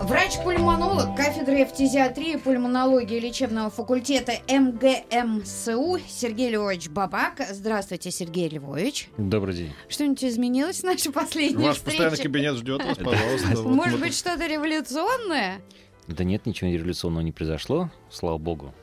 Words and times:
Врач-пульмонолог 0.00 1.14
кафедры 1.16 1.64
фтизиатрии 1.66 2.34
и 2.34 2.36
пульмонологии 2.36 3.20
лечебного 3.20 3.70
факультета 3.70 4.32
МГМСУ 4.48 5.98
Сергей 6.08 6.50
Львович 6.50 6.88
Бабак. 6.88 7.40
Здравствуйте, 7.50 8.10
Сергей 8.10 8.48
Львович. 8.48 9.08
Добрый 9.18 9.54
день. 9.54 9.72
Что-нибудь 9.88 10.24
изменилось 10.24 10.80
в 10.80 10.84
нашей 10.84 11.12
последней 11.12 11.64
Ваш 11.64 11.76
встрече? 11.76 11.98
постоянный 11.98 12.22
кабинет 12.22 12.56
ждет 12.56 12.84
вас, 12.84 12.98
пожалуйста. 12.98 13.62
Может 13.62 14.00
быть, 14.00 14.14
что-то 14.16 14.46
революционное? 14.46 15.60
Да 16.08 16.24
нет, 16.24 16.46
ничего 16.46 16.70
революционного 16.70 17.22
не 17.22 17.32
произошло, 17.32 17.90
слава 18.10 18.38
богу. 18.38 18.74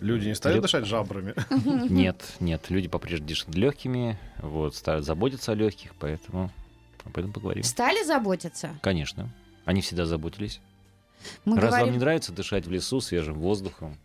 Люди 0.00 0.28
не 0.28 0.34
стали 0.34 0.56
Леп- 0.56 0.62
дышать 0.62 0.84
жабрами. 0.86 1.34
Нет, 1.88 2.20
нет, 2.40 2.70
люди 2.70 2.88
по-прежнему 2.88 3.28
дышат 3.28 3.54
легкими, 3.54 4.18
вот, 4.38 4.74
ста- 4.74 5.00
заботятся 5.00 5.52
о 5.52 5.54
легких, 5.54 5.94
поэтому 6.00 6.50
об 7.04 7.16
этом 7.16 7.32
поговорим. 7.32 7.62
Стали 7.62 8.02
заботиться? 8.04 8.70
Конечно, 8.82 9.28
они 9.64 9.80
всегда 9.80 10.06
заботились. 10.06 10.60
Мы 11.44 11.56
Раз 11.56 11.66
говорим... 11.70 11.86
вам 11.86 11.94
не 11.94 12.00
нравится 12.00 12.32
дышать 12.32 12.66
в 12.66 12.70
лесу 12.70 13.00
свежим 13.00 13.34
воздухом, 13.34 13.96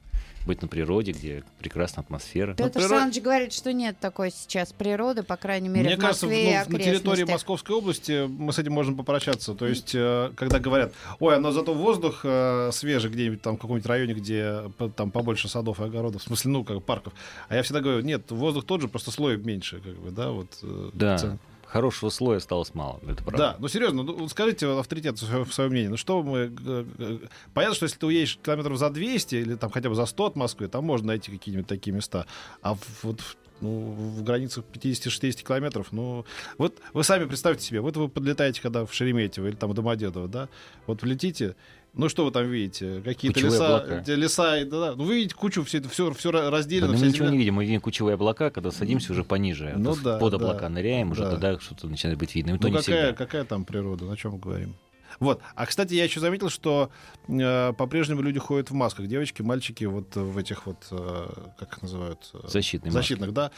быть 0.46 0.62
на 0.62 0.70
природе, 0.70 1.12
где 1.12 1.44
прекрасная 1.60 2.04
атмосфера. 2.06 2.54
Петр 2.54 2.70
природе- 2.72 2.94
Александрович 2.94 3.22
говорит, 3.24 3.54
что 3.54 3.74
нет 3.74 3.98
такой 4.00 4.32
сейчас 4.32 4.72
природы, 4.72 5.24
по 5.24 5.36
крайней 5.36 5.68
мере, 5.68 5.88
Мне 5.90 5.98
в 5.98 6.00
кажется, 6.00 6.26
Москве 6.28 6.54
и 6.54 6.58
ну, 6.70 6.78
на 6.78 6.84
территории. 6.84 7.24
Московской 7.26 7.76
области 7.76 8.28
мы 8.28 8.54
с 8.54 8.60
этим 8.60 8.72
можем 8.72 8.96
попрощаться. 8.96 9.56
То 9.56 9.66
есть, 9.68 9.92
э, 9.94 10.32
когда 10.38 10.60
говорят, 10.60 10.94
ой, 11.20 11.38
но 11.42 11.52
зато 11.52 11.74
воздух 11.74 12.22
э, 12.24 12.70
свежий 12.72 13.10
где-нибудь 13.12 13.42
там 13.42 13.58
в 13.58 13.60
каком-нибудь 13.60 13.88
районе, 13.88 14.14
где 14.14 14.72
по- 14.78 14.88
там 14.88 15.12
побольше 15.12 15.50
садов 15.50 15.82
и 15.82 15.84
огородов, 15.84 16.22
в 16.22 16.26
смысле, 16.26 16.52
ну, 16.52 16.64
как 16.64 16.82
парков. 16.82 17.12
А 17.50 17.56
я 17.56 17.62
всегда 17.64 17.82
говорю, 17.82 18.00
нет, 18.02 18.32
воздух 18.32 18.64
тот 18.66 18.80
же, 18.80 18.88
просто 18.88 19.12
слой 19.12 19.36
меньше, 19.38 19.82
как 19.82 19.96
бы, 19.98 20.12
да, 20.12 20.30
вот. 20.30 20.48
э, 20.62 20.92
Да, 20.94 21.18
цен- 21.18 21.40
хорошего 21.78 22.10
слоя 22.10 22.38
осталось 22.38 22.74
мало, 22.74 23.00
это 23.08 23.24
правда. 23.24 23.38
Да, 23.38 23.56
ну 23.60 23.68
серьезно, 23.68 24.04
ну, 24.04 24.28
скажите 24.30 24.68
авторитет 24.68 25.18
свое, 25.18 25.46
свое 25.46 25.70
мнение. 25.70 25.90
Ну 25.90 25.98
что 25.98 26.22
мы... 26.24 26.38
э, 26.66 26.86
э, 26.98 27.18
Понятно, 27.54 27.76
что 27.76 27.86
если 27.86 27.98
ты 28.00 28.06
уедешь 28.06 28.38
километров 28.44 28.78
за 28.78 28.90
200 28.90 29.36
или 29.36 29.56
там 29.56 29.70
хотя 29.70 29.90
бы 29.90 29.96
за 29.96 30.06
100 30.06 30.26
от 30.26 30.36
Москвы, 30.36 30.68
там 30.68 30.84
можно 30.86 31.08
найти 31.08 31.32
какие-нибудь 31.32 31.68
такие 31.68 31.94
места. 31.96 32.26
А 32.62 32.74
в- 32.76 33.04
вот 33.04 33.22
в- 33.22 33.38
ну, 33.60 33.80
в 33.92 34.24
границах 34.24 34.66
50-60 34.72 35.44
километров, 35.44 35.88
ну, 35.92 36.26
вот 36.60 36.78
вы 36.94 37.04
сами 37.04 37.26
представьте 37.26 37.64
себе, 37.66 37.82
вот 37.82 37.98
вы 37.98 38.08
подлетаете, 38.08 38.62
когда 38.62 38.86
в 38.86 38.94
Шереметьево 38.94 39.48
или 39.48 39.56
там 39.56 39.72
в 39.72 39.74
Домодедово, 39.74 40.28
да, 40.28 40.48
вот 40.86 41.02
влетите, 41.02 41.56
ну 41.94 42.10
что 42.10 42.26
вы 42.26 42.32
там 42.32 42.48
видите? 42.50 43.02
Какие-то 43.04 43.40
Кучевые 43.40 43.60
леса, 43.60 43.78
облака. 43.78 44.12
леса, 44.16 44.58
и- 44.60 44.66
да, 44.66 44.80
да. 44.80 44.96
ну 44.96 45.04
вы 45.06 45.16
видите 45.16 45.36
кучу, 45.36 45.64
все, 45.64 45.82
все, 45.82 46.12
все 46.14 46.32
Да 46.32 46.50
разделено. 46.52 46.88
мы 46.90 46.96
вся 46.98 47.08
ничего 47.08 47.26
земля- 47.28 47.32
не 47.32 47.38
видим, 47.40 47.54
мы 47.56 47.66
видим 47.66 47.82
кучевые 47.82 48.14
облака, 48.16 48.50
когда 48.52 48.72
садимся 48.72 49.12
уже 49.14 49.24
пониже, 49.24 49.74
Ну 49.78 49.96
да, 49.96 50.18
под 50.20 50.32
да, 50.32 50.38
облака 50.38 50.70
ныряем, 50.70 51.12
уже 51.12 51.24
да. 51.24 51.32
тогда 51.32 51.60
что-то 51.60 51.88
начинает 51.88 52.20
быть 52.20 52.36
видно. 52.36 52.52
И 52.52 52.54
Ну 52.54 52.60
какая, 52.60 52.82
всегда. 52.82 53.14
какая 53.14 53.44
там 53.46 53.66
природа, 53.66 54.12
о 54.12 54.16
чем 54.16 54.34
мы 54.34 54.40
говорим? 54.40 54.76
Вот. 55.20 55.42
А, 55.56 55.66
кстати, 55.66 55.94
я 55.96 56.04
еще 56.04 56.20
заметил, 56.20 56.50
что 56.50 56.90
э, 57.28 57.74
по-прежнему 57.74 58.22
люди 58.22 58.40
ходят 58.40 58.70
в 58.70 58.74
масках. 58.74 59.08
Девочки, 59.08 59.42
мальчики 59.42 59.84
вот 59.86 60.16
в 60.16 60.38
этих 60.38 60.66
вот, 60.68 60.86
э, 60.92 61.28
как 61.60 61.74
их 61.74 61.82
называют? 61.82 62.30
Защитные 62.44 62.92
Защитных, 62.92 63.34
да. 63.34 63.52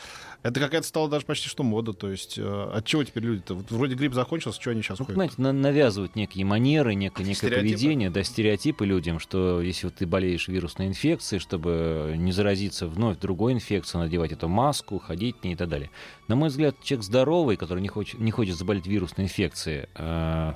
Это 0.43 0.59
какая-то 0.59 0.87
стала 0.87 1.09
даже 1.09 1.25
почти 1.25 1.49
что 1.49 1.63
мода. 1.63 1.93
То 1.93 2.09
есть 2.09 2.37
э, 2.37 2.71
от 2.73 2.85
чего 2.85 3.03
теперь 3.03 3.23
люди-то? 3.23 3.55
Вот 3.55 3.71
вроде 3.71 3.95
грипп 3.95 4.13
закончился, 4.13 4.59
что 4.61 4.71
они 4.71 4.81
сейчас 4.81 4.99
Ну, 4.99 5.05
ходят? 5.05 5.15
понимаете, 5.17 5.35
на- 5.41 5.51
навязывают 5.53 6.15
некие 6.15 6.45
манеры, 6.45 6.95
некое, 6.95 7.23
некое 7.23 7.35
Стереотипы. 7.35 7.61
поведение, 7.73 8.09
да, 8.09 8.23
стереотипы 8.23 8.85
людям, 8.85 9.19
что 9.19 9.61
если 9.61 9.87
вот 9.87 9.95
ты 9.95 10.07
болеешь 10.07 10.47
вирусной 10.47 10.87
инфекцией, 10.87 11.39
чтобы 11.41 12.13
не 12.17 12.31
заразиться 12.31 12.87
вновь 12.87 13.19
другой 13.19 13.53
инфекцией, 13.53 14.03
надевать 14.03 14.31
эту 14.31 14.47
маску, 14.47 14.99
ходить 14.99 15.35
в 15.41 15.43
ней 15.43 15.53
и 15.53 15.55
так 15.57 15.67
далее. 15.69 15.89
На 16.27 16.35
мой 16.35 16.49
взгляд, 16.49 16.75
человек 16.83 17.03
здоровый, 17.05 17.57
который 17.57 17.81
не 17.81 17.87
хочет, 17.89 18.19
не 18.19 18.31
хочет 18.31 18.55
заболеть 18.55 18.87
вирусной 18.87 19.25
инфекцией, 19.25 19.87
э, 19.95 20.53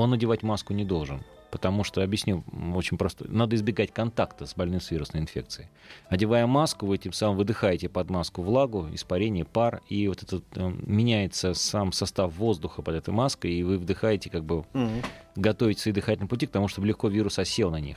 он 0.00 0.10
надевать 0.10 0.42
маску 0.42 0.72
не 0.72 0.84
должен. 0.84 1.22
Потому 1.50 1.82
что, 1.82 2.00
объясню 2.04 2.44
очень 2.76 2.96
просто, 2.96 3.24
надо 3.28 3.56
избегать 3.56 3.92
контакта 3.92 4.46
с 4.46 4.54
больным 4.54 4.80
с 4.80 4.92
вирусной 4.92 5.22
инфекцией. 5.22 5.68
Одевая 6.08 6.46
маску, 6.46 6.86
вы 6.86 6.96
тем 6.96 7.12
самым 7.12 7.36
выдыхаете 7.38 7.88
под 7.88 8.08
маску 8.08 8.42
влагу, 8.42 8.88
испарение, 8.92 9.44
пар, 9.44 9.82
и 9.88 10.06
вот 10.06 10.22
этот 10.22 10.44
э, 10.54 10.72
меняется 10.86 11.54
сам 11.54 11.90
состав 11.90 12.32
воздуха 12.36 12.82
под 12.82 12.94
этой 12.94 13.12
маской, 13.12 13.52
и 13.52 13.64
вы 13.64 13.78
вдыхаете, 13.78 14.30
как 14.30 14.44
бы 14.44 14.64
Мгм. 14.74 15.02
готовите 15.34 15.80
свои 15.80 15.92
дыхательные 15.92 16.28
пути 16.28 16.46
к 16.46 16.50
тому, 16.50 16.68
чтобы 16.68 16.86
легко 16.86 17.08
вирус 17.08 17.36
осел 17.40 17.72
на 17.72 17.80
них. 17.80 17.96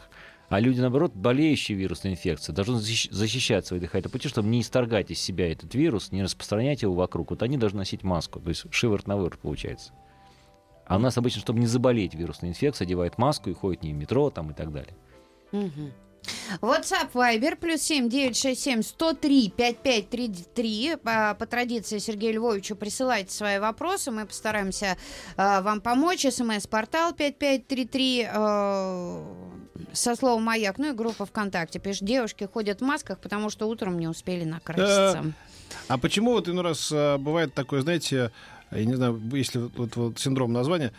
А 0.50 0.60
люди, 0.60 0.82
наоборот, 0.82 1.14
болеющие 1.14 1.78
вирусной 1.78 2.14
инфекцией, 2.14 2.56
должны 2.56 2.78
защищ- 2.78 3.12
защищать 3.12 3.68
свои 3.68 3.80
дыхательные 3.80 4.12
пути, 4.12 4.30
чтобы 4.30 4.48
не 4.50 4.62
исторгать 4.62 5.12
из 5.12 5.20
себя 5.20 5.52
этот 5.52 5.76
вирус, 5.76 6.12
не 6.12 6.24
распространять 6.24 6.82
его 6.82 6.96
вокруг. 6.96 7.30
Вот 7.30 7.44
они 7.44 7.58
должны 7.58 7.80
носить 7.80 8.02
маску. 8.04 8.40
То 8.40 8.50
есть 8.50 8.66
шиворот 8.72 9.08
на 9.08 9.16
выворот 9.16 9.40
получается. 9.40 9.94
А 10.94 10.98
у 10.98 11.00
нас 11.00 11.18
обычно, 11.18 11.42
чтобы 11.42 11.60
не 11.60 11.66
заболеть 11.66 12.14
вирусной 12.14 12.52
инфекцией, 12.52 12.86
одевают 12.86 13.18
маску 13.18 13.50
и 13.50 13.54
ходят 13.56 13.82
не 13.82 13.94
в 13.94 13.96
метро 13.96 14.30
там, 14.30 14.52
и 14.52 14.54
так 14.54 14.72
далее. 14.72 14.94
Мгм. 15.52 15.92
WhatsApp 16.62 17.12
Viber 17.14 17.56
плюс 17.56 17.82
семь 17.82 18.10
девять 18.10 18.38
шесть 18.38 18.62
семь 18.62 18.84
сто 18.84 19.14
три 19.14 19.50
пять 19.50 19.80
пять 19.80 20.12
тридцать 20.12 20.54
три. 20.54 20.96
По, 21.04 21.36
по 21.40 21.48
традиции 21.48 21.98
Сергею 21.98 22.36
Львовичу 22.36 22.76
присылайте 22.76 23.34
свои 23.34 23.58
вопросы. 23.58 24.12
Мы 24.12 24.28
постараемся 24.28 24.96
э, 25.36 25.62
вам 25.62 25.82
помочь. 25.82 26.28
СМС-портал 26.28 27.14
5533 27.14 28.28
э, 28.32 29.24
со 29.94 30.16
словом 30.16 30.44
«Маяк». 30.44 30.78
Ну 30.78 30.92
и 30.92 30.96
группа 30.96 31.26
ВКонтакте. 31.26 31.80
Пишет, 31.80 32.04
девушки 32.04 32.44
ходят 32.44 32.82
в 32.82 32.84
масках, 32.84 33.18
потому 33.18 33.50
что 33.50 33.68
утром 33.68 33.98
не 33.98 34.08
успели 34.08 34.44
накраситься. 34.44 35.34
А 35.88 35.98
почему 35.98 36.34
вот 36.34 36.48
иной 36.48 36.64
раз 36.64 36.92
э, 36.92 37.18
бывает 37.18 37.56
такое, 37.56 37.82
знаете, 37.82 38.32
я 38.76 38.86
не 38.86 38.96
знаю, 38.96 39.22
если 39.34 39.60
вот, 39.60 39.72
вот- 39.76 39.96
вот 39.96 40.20
синдром 40.20 40.54
названия, 40.54 40.92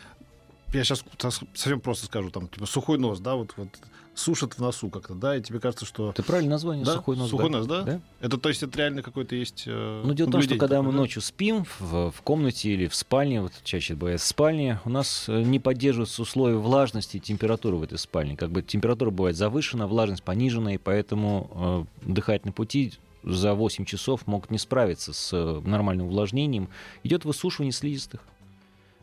я 0.73 0.85
сейчас 0.85 1.05
совсем 1.19 1.81
просто 1.81 2.07
скажу, 2.07 2.31
там, 2.31 2.49
типа 2.49 2.67
сухой 2.67 2.99
нос, 2.99 3.21
да, 3.21 3.35
вот, 3.35 3.55
вот 3.57 3.69
сушит 4.15 4.55
в 4.55 4.59
носу 4.61 4.91
как-то, 4.91 5.15
да, 5.15 5.37
и 5.37 5.43
тебе 5.43 5.59
кажется, 5.61 5.84
что... 5.84 6.11
Это 6.11 6.23
правильное 6.23 6.53
название, 6.53 6.84
Да? 6.84 6.95
сухой 6.95 7.17
нос. 7.17 7.31
Сухой 7.31 7.51
да. 7.51 7.59
нос, 7.59 7.67
да? 7.67 7.83
Да? 7.83 8.01
Это, 8.21 8.39
то 8.39 8.49
есть, 8.49 8.63
это 8.63 8.79
реально 8.79 9.03
какой-то 9.03 9.34
есть 9.34 9.65
э, 9.67 10.03
Ну, 10.05 10.15
дело 10.15 10.29
в 10.29 10.33
том, 10.33 10.43
что 10.43 10.57
когда 10.57 10.83
мы 10.83 10.93
да? 10.93 10.99
ночью 10.99 11.21
спим 11.21 11.65
в, 11.81 12.11
в 12.13 12.23
комнате 12.23 12.71
или 12.71 12.87
в 12.87 12.95
спальне, 12.95 13.43
вот 13.43 13.53
чаще 13.65 13.95
бывает 13.95 14.21
в 14.21 14.25
спальне, 14.25 14.81
у 14.84 14.91
нас 14.91 15.25
э, 15.29 15.43
не 15.43 15.59
поддерживаются 15.59 16.23
условия 16.23 16.57
влажности 16.57 17.17
и 17.17 17.21
температуры 17.21 17.77
в 17.77 17.83
этой 17.83 17.99
спальне. 17.99 18.37
Как 18.37 18.51
бы 18.51 18.63
температура 18.63 19.11
бывает 19.11 19.37
завышена, 19.37 19.87
влажность 19.87 20.23
понижена, 20.23 20.75
и 20.75 20.79
поэтому 20.79 21.87
э, 22.05 22.09
дыхательные 22.13 22.55
пути 22.55 22.95
за 23.25 23.55
8 23.55 23.85
часов 23.85 24.27
могут 24.27 24.51
не 24.51 24.59
справиться 24.59 25.12
с 25.12 25.33
э, 25.33 25.61
нормальным 25.65 26.07
увлажнением. 26.07 26.69
Идет 27.03 27.25
высушивание 27.25 27.73
слизистых. 27.73 28.21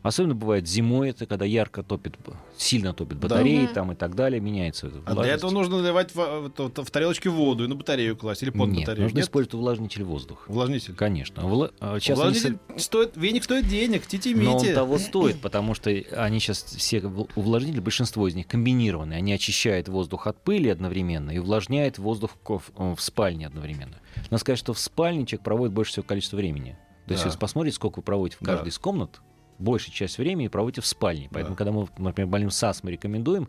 Особенно 0.02 0.34
бывает 0.34 0.66
зимой, 0.66 1.10
это 1.10 1.26
когда 1.26 1.44
ярко 1.44 1.82
топит, 1.84 2.16
сильно 2.56 2.92
топит 2.92 3.20
Да. 3.20 3.28
батареи 3.28 3.64
Мгм. 3.66 3.72
там 3.74 3.92
и 3.92 3.94
так 3.94 4.16
далее, 4.16 4.40
меняется 4.40 4.86
А 4.86 4.90
для 4.90 5.00
влажность. 5.14 5.36
этого 5.38 5.50
нужно 5.52 5.80
наливать 5.80 6.12
в, 6.14 6.16
в- 6.16 6.84
в 6.84 6.90
тарелочке 6.90 7.30
воду 7.30 7.64
и 7.64 7.68
на 7.68 7.76
батарею 7.76 8.16
класть, 8.16 8.42
или 8.42 8.50
под 8.50 8.70
Нет, 8.70 8.80
батарею. 8.80 9.04
нужно 9.04 9.16
Нет? 9.18 9.24
использовать 9.26 9.54
увлажнитель 9.54 10.02
воздуха. 10.02 10.50
Увлажнитель. 10.50 10.94
Конечно. 10.94 11.40
Вла- 11.42 11.72
а, 11.78 12.00
сейчас 12.00 12.18
они 12.18 12.28
Увлажнитель 12.30 12.58
стоит, 12.78 13.16
веник 13.16 13.44
стоит 13.44 13.68
денег, 13.68 14.06
тите 14.06 14.34
Но 14.34 14.56
он 14.56 14.74
того 14.74 14.98
стоит, 14.98 15.40
потому 15.40 15.74
что 15.74 15.90
они 15.90 16.40
сейчас 16.40 16.62
все 16.64 17.00
увлажнители, 17.36 17.80
большинство 17.80 18.26
из 18.26 18.34
них 18.34 18.48
комбинированы. 18.48 19.14
Они 19.14 19.32
очищают 19.32 19.88
воздух 19.88 20.26
от 20.26 20.42
пыли 20.42 20.68
одновременно 20.68 21.30
и 21.30 21.38
увлажняют 21.38 21.98
воздух 21.98 22.32
в, 22.44 22.60
в 22.96 23.00
спальне 23.00 23.46
одновременно. 23.46 23.98
Надо 24.30 24.38
сказать, 24.38 24.58
что 24.58 24.72
в 24.72 24.78
спальне 24.80 25.26
человек 25.26 25.44
проводит 25.44 25.72
больше 25.74 25.92
всего 25.92 26.02
количества 26.04 26.36
времени. 26.38 26.76
То 27.06 27.12
есть, 27.12 27.22
Да. 27.22 27.28
если 27.28 27.38
посмотрите, 27.38 27.76
сколько 27.76 27.96
вы 27.98 28.02
проводите 28.02 28.36
в 28.40 28.44
Да. 28.44 28.52
каждой 28.54 28.68
из 28.70 28.78
комнат, 28.78 29.20
большую 29.62 29.94
часть 29.94 30.18
времени 30.18 30.48
проводите 30.48 30.80
в 30.80 30.86
спальне. 30.86 31.28
Поэтому, 31.32 31.54
Да. 31.54 31.58
когда 31.58 31.72
мы, 31.72 31.88
например, 31.98 32.28
больным 32.30 32.50
САС, 32.50 32.82
мы 32.82 32.90
рекомендуем 32.90 33.48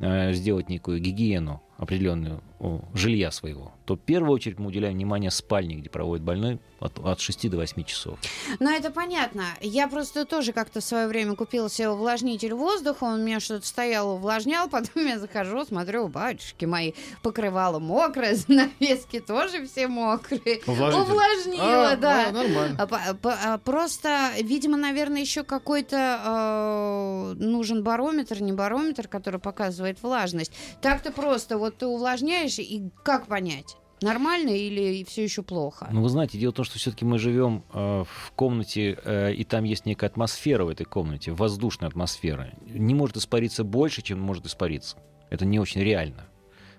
сделать 0.00 0.68
некую 0.68 1.00
гигиену 1.00 1.62
определенную 1.78 2.42
о, 2.58 2.80
жилья 2.92 3.30
своего, 3.30 3.72
то 3.84 3.94
в 3.94 4.00
первую 4.00 4.32
очередь 4.32 4.58
мы 4.58 4.66
уделяем 4.66 4.94
внимание 4.94 5.30
спальне, 5.30 5.76
где 5.76 5.88
проводит 5.88 6.24
больной 6.24 6.58
от, 6.80 6.98
от 6.98 7.20
6 7.20 7.48
до 7.50 7.56
8 7.58 7.84
часов. 7.84 8.18
Ну, 8.58 8.68
это 8.68 8.90
понятно. 8.90 9.44
Я 9.60 9.86
просто 9.86 10.24
тоже 10.24 10.52
как-то 10.52 10.80
в 10.80 10.84
свое 10.84 11.06
время 11.06 11.36
купила 11.36 11.70
себе 11.70 11.90
увлажнитель 11.90 12.52
воздуха. 12.52 13.04
Он 13.04 13.20
у 13.20 13.24
меня 13.24 13.38
что-то 13.38 13.64
стоял, 13.64 14.10
увлажнял. 14.10 14.68
Потом 14.70 15.06
я 15.06 15.20
захожу, 15.20 15.64
смотрю, 15.64 16.08
батюшки 16.08 16.64
мои, 16.64 16.94
покрывало 17.22 17.78
мокрое, 17.78 18.34
занавески 18.48 19.20
тоже 19.20 19.64
все 19.66 19.86
мокрые. 19.86 20.60
Увлажнитель. 20.66 21.12
Увлажнила, 21.12 21.90
А, 21.92 21.96
да. 21.96 22.28
а, 22.28 22.32
нормально. 22.32 22.88
А 23.22 23.58
Просто, 23.58 24.30
видимо, 24.42 24.76
наверное, 24.76 25.20
еще 25.20 25.44
какой-то 25.44 25.96
э, 26.24 27.34
нужен 27.38 27.84
барометр, 27.84 28.42
не 28.42 28.52
барометр, 28.52 29.06
который 29.06 29.38
показывает 29.38 29.87
влажность. 30.02 30.52
Так-то 30.80 31.10
просто, 31.10 31.58
вот 31.58 31.78
ты 31.78 31.86
увлажняешь, 31.86 32.58
и 32.58 32.90
как 33.02 33.26
понять? 33.26 33.76
Нормально 34.00 34.50
или 34.50 35.02
все 35.04 35.24
еще 35.24 35.42
плохо? 35.42 35.88
Ну, 35.90 36.02
вы 36.02 36.08
знаете, 36.08 36.38
дело 36.38 36.52
в 36.52 36.54
том, 36.54 36.64
что 36.64 36.78
все-таки 36.78 37.04
мы 37.04 37.18
живем 37.18 37.64
э, 37.72 38.04
в 38.04 38.32
комнате, 38.36 38.96
э, 39.04 39.32
и 39.32 39.42
там 39.42 39.64
есть 39.64 39.86
некая 39.86 40.06
атмосфера 40.06 40.64
в 40.64 40.68
этой 40.68 40.84
комнате, 40.84 41.32
воздушная 41.32 41.88
атмосфера. 41.88 42.52
Не 42.66 42.94
может 42.94 43.16
испариться 43.16 43.64
больше, 43.64 44.02
чем 44.02 44.20
может 44.20 44.46
испариться. 44.46 44.98
Это 45.30 45.44
не 45.44 45.58
очень 45.58 45.82
реально. 45.82 46.27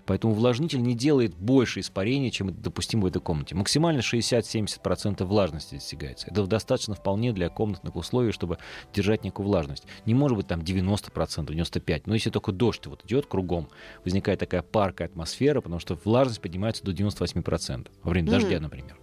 Поэтому 0.10 0.34
увлажнитель 0.34 0.82
не 0.82 0.96
делает 0.96 1.36
больше 1.36 1.82
испарения, 1.82 2.32
чем 2.32 2.52
допустимо 2.52 3.04
в 3.04 3.06
этой 3.06 3.22
комнате. 3.22 3.54
Максимально 3.54 4.00
60-70% 4.00 5.24
влажности 5.24 5.76
достигается. 5.76 6.26
Это 6.32 6.48
достаточно 6.48 6.96
вполне 6.96 7.32
для 7.32 7.48
комнатных 7.50 7.96
условий, 7.96 8.32
чтобы 8.32 8.58
держать 8.92 9.24
некую 9.24 9.46
влажность. 9.46 9.84
Не 10.08 10.16
может 10.16 10.36
быть 10.36 10.48
там 10.48 10.62
90%, 10.62 11.14
95%. 11.14 12.04
Но 12.08 12.16
если 12.16 12.32
только 12.32 12.52
дождь 12.52 12.88
вот 12.88 13.06
идет 13.06 13.28
кругом, 13.28 13.70
возникает 14.04 14.40
такая 14.40 14.64
паркая 14.64 15.10
атмосфера, 15.10 15.62
потому 15.62 15.80
что 15.80 15.94
влажность 16.04 16.42
поднимается 16.42 16.84
до 16.84 16.92
98% 16.92 17.90
во 18.02 18.10
время 18.10 18.30
mm-hmm. 18.30 18.32
дождя, 18.32 18.60
например. 18.60 18.98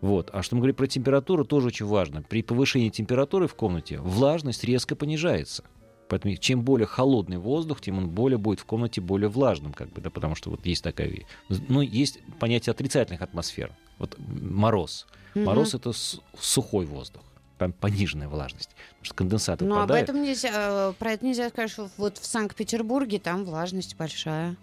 Вот. 0.00 0.30
А 0.32 0.42
что 0.42 0.54
мы 0.56 0.60
говорим 0.60 0.76
про 0.76 0.86
температуру, 0.86 1.44
тоже 1.44 1.66
очень 1.66 1.84
важно. 1.84 2.22
При 2.22 2.42
повышении 2.42 2.88
температуры 2.88 3.48
в 3.48 3.54
комнате 3.54 3.98
влажность 3.98 4.64
резко 4.64 4.96
понижается. 4.96 5.64
Поэтому 6.12 6.36
чем 6.36 6.60
более 6.60 6.86
холодный 6.86 7.38
воздух, 7.38 7.80
тем 7.80 7.96
он 7.96 8.10
более 8.10 8.36
будет 8.36 8.60
в 8.60 8.66
комнате 8.66 9.00
более 9.00 9.30
влажным, 9.30 9.72
как 9.72 9.90
бы, 9.90 10.02
да, 10.02 10.10
потому 10.10 10.34
что 10.34 10.50
вот 10.50 10.66
есть 10.66 10.84
такая... 10.84 11.10
Ну, 11.48 11.80
есть 11.80 12.18
понятие 12.38 12.72
отрицательных 12.72 13.22
атмосфер. 13.22 13.72
Вот 13.98 14.18
мороз. 14.18 15.06
Mm-hmm. 15.34 15.44
Мороз— 15.44 15.72
это 15.74 15.92
сухой 16.38 16.84
воздух 16.84 17.22
там 17.56 17.72
пониженная 17.72 18.28
влажность, 18.28 18.70
потому 18.70 19.04
что 19.04 19.14
конденсаты 19.14 19.64
Ну, 19.64 19.80
об 19.80 19.90
этом 19.92 20.20
нельзя, 20.20 20.50
э, 20.52 20.92
про 20.98 21.12
это 21.12 21.24
нельзя 21.24 21.48
сказать, 21.48 21.70
что 21.70 21.88
вот 21.96 22.18
в 22.18 22.26
Санкт-Петербурге 22.26 23.18
там 23.18 23.44
влажность 23.46 23.96
большая. 23.96 24.56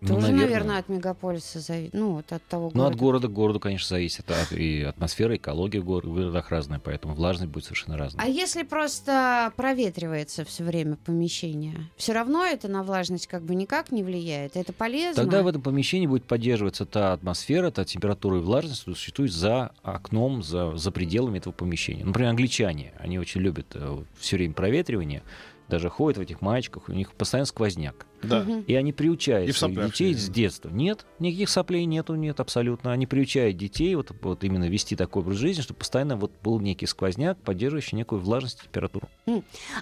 Ну, 0.00 0.14
Тоже, 0.14 0.28
наверное. 0.28 0.44
наверное, 0.46 0.78
от 0.78 0.88
мегаполиса 0.88 1.60
зависит. 1.60 1.92
Ну, 1.92 2.12
вот 2.12 2.32
от 2.32 2.42
того 2.44 2.70
города. 2.70 2.78
Ну, 2.78 2.84
от 2.86 2.96
города 2.96 3.28
к 3.28 3.32
городу, 3.32 3.60
конечно, 3.60 3.88
зависит. 3.96 4.30
От, 4.30 4.52
и 4.52 4.82
атмосфера, 4.82 5.36
экология 5.36 5.80
в 5.80 5.84
городах 5.84 6.50
разная, 6.50 6.78
поэтому 6.78 7.14
влажность 7.14 7.52
будет 7.52 7.64
совершенно 7.64 7.98
разная. 7.98 8.24
А 8.24 8.28
если 8.28 8.62
просто 8.62 9.52
проветривается 9.56 10.46
все 10.46 10.64
время 10.64 10.96
помещение, 10.96 11.90
все 11.96 12.14
равно 12.14 12.44
это 12.44 12.68
на 12.68 12.82
влажность 12.82 13.26
как 13.26 13.42
бы 13.42 13.54
никак 13.54 13.92
не 13.92 14.02
влияет? 14.02 14.56
Это 14.56 14.72
полезно? 14.72 15.22
Тогда 15.22 15.42
в 15.42 15.46
этом 15.46 15.60
помещении 15.60 16.06
будет 16.06 16.24
поддерживаться 16.24 16.86
та 16.86 17.12
атмосфера, 17.12 17.70
та 17.70 17.84
температура 17.84 18.38
и 18.38 18.40
влажность, 18.40 18.80
которая 18.80 18.96
существует 18.96 19.32
за 19.32 19.72
окном, 19.82 20.42
за, 20.42 20.76
за 20.76 20.90
пределами 20.92 21.38
этого 21.38 21.52
помещения. 21.52 22.04
Например, 22.06 22.30
англичане, 22.30 22.94
они 22.98 23.18
очень 23.18 23.42
любят 23.42 23.66
э, 23.74 24.02
все 24.18 24.36
время 24.36 24.54
проветривание, 24.54 25.22
даже 25.70 25.88
ходят 25.88 26.18
в 26.18 26.20
этих 26.20 26.42
маечках, 26.42 26.88
у 26.88 26.92
них 26.92 27.12
постоянно 27.12 27.46
сквозняк. 27.46 28.06
Да. 28.22 28.44
И 28.66 28.74
они 28.74 28.92
приучают 28.92 29.48
И 29.48 29.52
своих 29.52 29.86
детей 29.86 30.14
с 30.14 30.28
детства. 30.28 30.68
Нет, 30.68 31.06
никаких 31.18 31.48
соплей 31.48 31.86
нету, 31.86 32.14
нет, 32.14 32.38
абсолютно. 32.38 32.92
Они 32.92 33.06
приучают 33.06 33.56
детей 33.56 33.94
вот, 33.94 34.12
вот 34.20 34.44
именно 34.44 34.68
вести 34.68 34.94
такой 34.94 35.22
образ 35.22 35.38
жизни, 35.38 35.62
чтобы 35.62 35.78
постоянно 35.78 36.16
вот 36.16 36.32
был 36.42 36.60
некий 36.60 36.86
сквозняк, 36.86 37.38
поддерживающий 37.38 37.96
некую 37.96 38.20
влажность 38.20 38.60
и 38.60 38.64
температуру. 38.64 39.08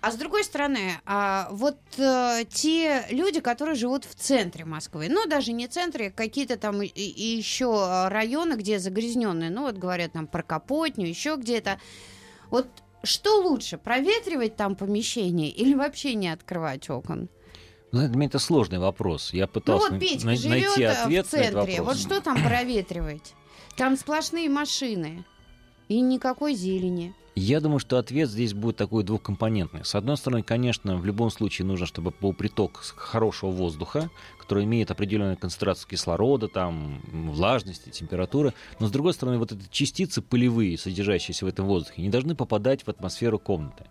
А 0.00 0.12
с 0.12 0.16
другой 0.16 0.44
стороны, 0.44 1.00
а, 1.04 1.48
вот 1.50 1.78
э, 1.96 2.44
те 2.48 3.06
люди, 3.10 3.40
которые 3.40 3.74
живут 3.74 4.04
в 4.04 4.14
центре 4.14 4.64
Москвы, 4.64 5.08
ну 5.08 5.26
даже 5.26 5.52
не 5.52 5.66
центре, 5.66 6.10
какие-то 6.10 6.56
там 6.56 6.82
и, 6.82 6.86
и 6.86 7.36
еще 7.36 8.08
районы, 8.08 8.54
где 8.54 8.78
загрязненные, 8.78 9.50
ну 9.50 9.62
вот 9.62 9.76
говорят 9.76 10.12
там 10.12 10.26
про 10.26 10.42
Капотню, 10.42 11.06
еще 11.06 11.36
где-то. 11.36 11.80
Вот 12.50 12.66
что 13.02 13.40
лучше, 13.42 13.78
проветривать 13.78 14.56
там 14.56 14.74
помещение 14.76 15.50
или 15.50 15.74
вообще 15.74 16.14
не 16.14 16.28
открывать 16.28 16.88
окон? 16.90 17.28
Ну, 17.92 18.06
меня 18.08 18.26
это 18.26 18.38
сложный 18.38 18.78
вопрос. 18.78 19.32
Я 19.32 19.46
Ну 19.46 19.52
пытался 19.52 19.90
вот 19.92 20.00
Петька 20.00 20.26
на- 20.26 20.32
найти 20.48 20.82
э, 20.82 20.88
ответ 20.90 21.26
в 21.26 21.32
на 21.32 21.38
этот 21.38 21.52
центре. 21.62 21.80
вопрос. 21.80 21.86
Вот 21.86 21.96
что 21.98 22.20
там 22.20 22.42
проветривать? 22.42 23.34
Там 23.76 23.96
сплошные 23.96 24.48
машины. 24.50 25.24
И 25.88 26.00
никакой 26.00 26.54
зелени. 26.54 27.14
Я 27.40 27.60
думаю, 27.60 27.78
что 27.78 27.98
ответ 27.98 28.28
здесь 28.28 28.52
будет 28.52 28.76
такой 28.76 29.04
двухкомпонентный. 29.04 29.84
С 29.84 29.94
одной 29.94 30.16
стороны, 30.16 30.42
конечно, 30.42 30.96
в 30.96 31.06
любом 31.06 31.30
случае 31.30 31.66
нужно, 31.66 31.86
чтобы 31.86 32.12
был 32.20 32.32
приток 32.32 32.78
хорошего 32.96 33.50
воздуха, 33.52 34.10
который 34.40 34.64
имеет 34.64 34.90
определенную 34.90 35.36
концентрацию 35.36 35.88
кислорода, 35.88 36.48
там, 36.48 37.00
влажности, 37.12 37.90
температуры. 37.90 38.54
Но 38.80 38.88
с 38.88 38.90
другой 38.90 39.14
стороны, 39.14 39.38
вот 39.38 39.52
эти 39.52 39.68
частицы 39.70 40.20
пылевые, 40.20 40.76
содержащиеся 40.76 41.44
в 41.44 41.48
этом 41.48 41.66
воздухе, 41.66 42.02
не 42.02 42.08
должны 42.08 42.34
попадать 42.34 42.82
в 42.82 42.88
атмосферу 42.88 43.38
комнаты. 43.38 43.84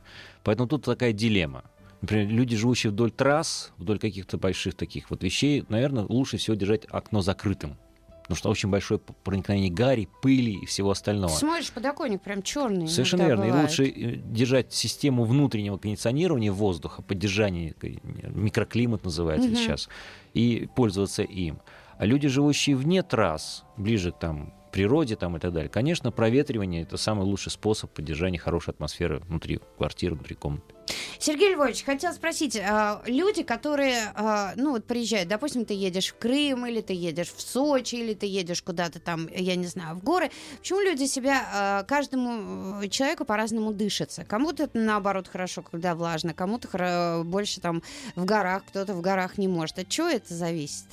Поэтому 0.43 0.67
тут 0.67 0.83
такая 0.83 1.13
дилемма. 1.13 1.63
Например, 2.01 2.27
люди, 2.27 2.57
живущие 2.57 2.91
вдоль 2.91 3.11
трасс, 3.11 3.71
вдоль 3.77 3.97
каких-то 3.97 4.37
больших 4.37 4.75
таких 4.75 5.09
вот 5.09 5.23
вещей, 5.23 5.63
наверное, 5.69 6.03
лучше 6.03 6.35
всего 6.35 6.57
держать 6.57 6.83
окно 6.89 7.21
закрытым. 7.21 7.77
Потому 8.27 8.37
что 8.39 8.49
очень 8.49 8.69
большое 8.69 8.99
проникновение 9.23 9.71
гари, 9.71 10.09
пыли 10.21 10.53
и 10.61 10.65
всего 10.65 10.91
остального. 10.91 11.29
Смотришь, 11.31 11.71
подоконник 11.71 12.21
прям 12.21 12.43
черный. 12.43 12.87
Совершенно 12.89 13.21
верно. 13.21 13.45
И 13.45 13.51
лучше 13.51 13.85
э, 13.85 14.15
держать 14.17 14.73
систему 14.73 15.23
внутреннего 15.23 15.77
кондиционирования 15.77 16.51
воздуха, 16.51 17.01
поддержание, 17.01 17.73
э, 17.81 17.87
микроклимат 18.29 19.05
называется 19.05 19.47
Мгм. 19.47 19.57
сейчас, 19.57 19.87
и 20.33 20.67
пользоваться 20.75 21.23
им. 21.23 21.59
А 21.97 22.05
люди, 22.05 22.27
живущие 22.27 22.75
вне 22.75 23.01
трасс, 23.01 23.63
ближе 23.77 24.11
к 24.11 24.19
там, 24.19 24.53
природе 24.73 25.15
там, 25.15 25.37
и 25.37 25.39
так 25.39 25.53
далее, 25.53 25.69
конечно, 25.69 26.11
проветривание— 26.11 26.81
это 26.83 26.97
самый 26.97 27.23
лучший 27.23 27.51
способ 27.51 27.93
поддержания 27.93 28.37
хорошей 28.37 28.71
атмосферы 28.71 29.19
внутри 29.19 29.61
квартиры, 29.77 30.15
внутри 30.15 30.35
комнаты. 30.35 30.75
Сергей 31.19 31.53
Львович, 31.53 31.83
хотел 31.83 32.13
спросить, 32.13 32.55
а, 32.57 33.01
люди, 33.05 33.43
которые, 33.43 34.11
а, 34.15 34.53
ну 34.55 34.71
вот 34.71 34.85
приезжают, 34.85 35.27
допустим, 35.29 35.65
ты 35.65 35.73
едешь 35.73 36.13
в 36.13 36.17
Крым, 36.17 36.65
или 36.65 36.81
ты 36.81 36.93
едешь 36.93 37.29
в 37.35 37.41
Сочи, 37.41 37.95
или 37.95 38.13
ты 38.13 38.25
едешь 38.25 38.61
куда-то 38.61 38.99
там, 38.99 39.27
я 39.35 39.55
не 39.55 39.67
знаю, 39.67 39.95
в 39.95 40.03
горы, 40.03 40.31
почему 40.59 40.81
люди 40.81 41.05
себя, 41.05 41.47
а, 41.53 41.83
каждому 41.83 42.81
э, 42.81 42.87
человеку 42.89 43.25
по-разному 43.25 43.73
дышится? 43.73 44.23
Кому-то 44.23 44.63
это 44.63 44.77
наоборот 44.77 45.27
хорошо, 45.27 45.61
когда 45.61 45.95
влажно, 45.95 46.33
кому-то 46.33 47.23
больше 47.25 47.59
там 47.59 47.81
в 48.15 48.25
горах, 48.25 48.63
кто-то 48.67 48.93
в 48.93 49.01
горах 49.01 49.37
не 49.37 49.47
может. 49.47 49.79
От 49.79 49.89
чего 49.89 50.07
это 50.07 50.33
зависит? 50.33 50.85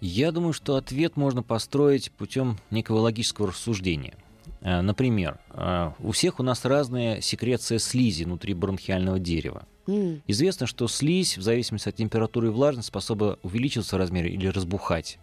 Я 0.00 0.32
думаю, 0.32 0.54
что 0.54 0.76
ответ 0.76 1.16
можно 1.16 1.42
построить 1.42 2.10
путем 2.12 2.58
некого 2.70 3.00
логического 3.00 3.48
рассуждения. 3.48 4.14
Э, 4.62 4.80
Например, 4.82 5.38
э, 5.50 5.90
у 6.00 6.10
всех 6.10 6.40
у 6.40 6.42
нас 6.42 6.64
разная 6.64 7.20
секреция 7.20 7.78
слизи 7.78 8.24
внутри 8.24 8.54
бронхиального 8.54 9.18
дерева. 9.18 9.66
М, 9.86 10.22
Известно, 10.28 10.66
что 10.66 10.86
слизь, 10.88 11.38
в 11.38 11.42
зависимости 11.42 11.88
от 11.88 11.96
температуры 11.96 12.48
и 12.48 12.50
влажности, 12.50 12.88
способна 12.88 13.38
увеличиваться 13.42 13.96
в 13.96 13.98
размере 13.98 14.30
или 14.30 14.46
разбухать, 14.48 15.18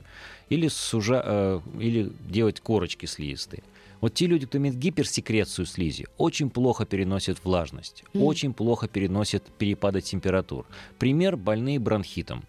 или, 0.49 0.67
сужа, 0.67 1.21
э, 1.25 1.61
или 1.79 2.11
делать 2.29 2.59
корочки 2.59 3.05
слизистые. 3.05 3.63
Вот 4.01 4.13
те 4.13 4.27
люди, 4.27 4.45
кто 4.45 4.57
имеет 4.59 4.77
гиперсекрецию 4.77 5.65
слизи, 5.65 6.05
очень 6.17 6.49
плохо 6.49 6.85
переносят 6.85 7.43
влажность, 7.43 8.03
Мгм. 8.13 8.23
очень 8.25 8.53
плохо 8.53 8.87
переносят 8.87 9.43
перепады 9.57 10.01
температур. 10.01 10.65
Пример– 10.99 11.35
больные 11.37 11.79
бронхитом. 11.79 12.43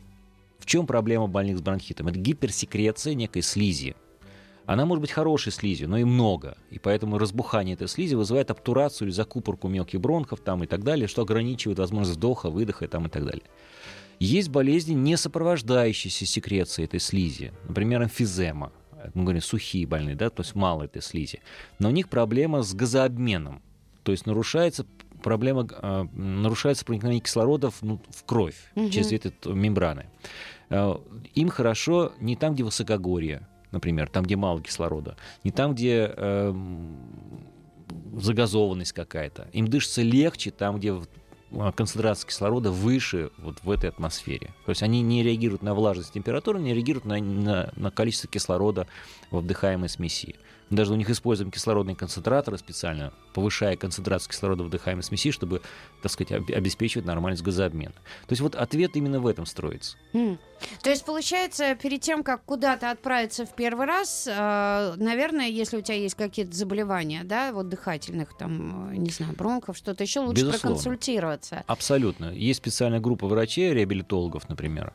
В 0.58 0.66
чем 0.66 0.86
проблема 0.86 1.26
больных 1.26 1.58
с 1.58 1.60
бронхитом? 1.62 2.08
Это 2.08 2.18
гиперсекреция 2.18 3.14
некой 3.14 3.42
слизи. 3.42 3.94
Она 4.68 4.84
может 4.84 5.00
быть 5.00 5.10
хорошей 5.10 5.50
слизью, 5.50 5.88
но 5.88 5.96
и 5.96 6.04
много. 6.04 6.58
И 6.70 6.78
поэтому 6.78 7.16
разбухание 7.16 7.72
этой 7.74 7.88
слизи 7.88 8.14
вызывает 8.14 8.50
обтурацию 8.50 9.08
или 9.08 9.14
закупорку 9.14 9.66
мелких 9.66 9.98
бронхов 9.98 10.40
там, 10.40 10.62
и 10.62 10.66
так 10.66 10.84
далее, 10.84 11.08
что 11.08 11.22
ограничивает 11.22 11.78
возможность 11.78 12.18
вдоха, 12.18 12.50
выдоха 12.50 12.84
и, 12.84 12.88
там, 12.88 13.06
и 13.06 13.08
так 13.08 13.24
далее. 13.24 13.44
Есть 14.20 14.50
болезни, 14.50 14.92
не 14.92 15.16
сопровождающиеся 15.16 16.26
секрецией 16.26 16.84
этой 16.84 17.00
слизи. 17.00 17.54
Например, 17.66 18.02
эмфизема. 18.02 18.70
Мы 19.14 19.22
говорим, 19.22 19.40
сухие 19.40 19.86
больные, 19.86 20.16
да, 20.16 20.28
то 20.28 20.42
есть 20.42 20.54
мало 20.54 20.82
этой 20.82 21.00
слизи. 21.00 21.40
Но 21.78 21.88
у 21.88 21.92
них 21.92 22.10
проблема 22.10 22.62
с 22.62 22.74
газообменом. 22.74 23.62
То 24.02 24.12
есть 24.12 24.26
нарушается 24.26 24.84
проблема, 25.22 25.66
э, 25.70 26.06
нарушается 26.12 26.84
проникновение 26.84 27.22
кислорода 27.22 27.70
в, 27.70 27.80
ну, 27.80 28.02
в 28.10 28.22
кровь 28.24 28.56
Мгм. 28.74 28.90
через 28.90 29.12
эти 29.12 29.32
мембраны. 29.48 30.10
Э, 30.68 30.94
Им 31.34 31.48
хорошо 31.48 32.12
не 32.20 32.36
там, 32.36 32.52
где 32.52 32.64
высокогорье, 32.64 33.46
например, 33.70 34.08
там, 34.08 34.24
где 34.24 34.36
мало 34.36 34.60
кислорода, 34.60 35.16
не 35.44 35.50
там, 35.50 35.74
где 35.74 36.12
эм, 36.16 36.96
загазованность 38.16 38.92
какая-то. 38.92 39.48
Им 39.52 39.68
дышится 39.68 40.02
легче 40.02 40.50
там, 40.50 40.78
где 40.78 40.94
а, 41.52 41.72
концентрация 41.72 42.28
кислорода 42.28 42.70
выше 42.70 43.30
вот 43.38 43.58
в 43.62 43.70
этой 43.70 43.88
атмосфере. 43.88 44.48
То 44.66 44.70
есть 44.70 44.82
они 44.82 45.00
не 45.00 45.22
реагируют 45.22 45.62
на 45.62 45.74
влажность 45.74 46.12
температуру, 46.12 46.58
не 46.58 46.74
реагируют 46.74 47.04
на, 47.04 47.18
на, 47.18 47.72
на 47.76 47.90
количество 47.90 48.28
кислорода 48.28 48.86
в 49.30 49.38
вдыхаемой 49.38 49.88
смеси. 49.88 50.36
Мы 50.70 50.76
даже 50.76 50.92
у 50.92 50.96
них 50.96 51.08
используем 51.08 51.50
кислородные 51.50 51.96
концентраторы 51.96 52.58
специально, 52.58 53.14
повышая 53.32 53.76
концентрацию 53.76 54.30
кислорода 54.30 54.64
в 54.64 54.66
вдыхаемой 54.66 55.02
смеси, 55.02 55.30
чтобы, 55.30 55.62
так 56.02 56.12
сказать, 56.12 56.32
об- 56.32 56.50
обеспечивать 56.50 57.06
нормальность 57.06 57.42
газообмена. 57.42 57.92
То 57.94 58.30
есть 58.32 58.42
вот 58.42 58.54
ответ 58.54 58.94
именно 58.94 59.18
в 59.18 59.26
этом 59.26 59.46
строится. 59.46 59.96
м. 60.12 60.38
То 60.82 60.90
есть, 60.90 61.06
получается, 61.06 61.74
перед 61.74 62.02
тем, 62.02 62.22
как 62.22 62.44
куда-то 62.44 62.90
отправиться 62.90 63.46
в 63.46 63.54
первый 63.54 63.86
раз, 63.86 64.26
э, 64.30 64.94
наверное, 64.96 65.48
если 65.48 65.78
у 65.78 65.80
тебя 65.80 65.96
есть 65.96 66.16
какие-то 66.16 66.54
заболевания, 66.54 67.22
да, 67.24 67.52
вот 67.52 67.68
дыхательных, 67.70 68.36
там, 68.36 68.90
э, 68.92 68.96
не 68.96 69.10
знаю, 69.10 69.34
бронхов, 69.34 69.76
что-то 69.76 70.02
еще, 70.04 70.20
лучше 70.20 70.42
Безусловно. 70.42 70.60
проконсультироваться. 70.60 71.64
Абсолютно. 71.66 72.26
Есть 72.32 72.58
специальная 72.58 73.00
группа 73.00 73.26
врачей, 73.26 73.72
реабилитологов, 73.72 74.48
например, 74.50 74.92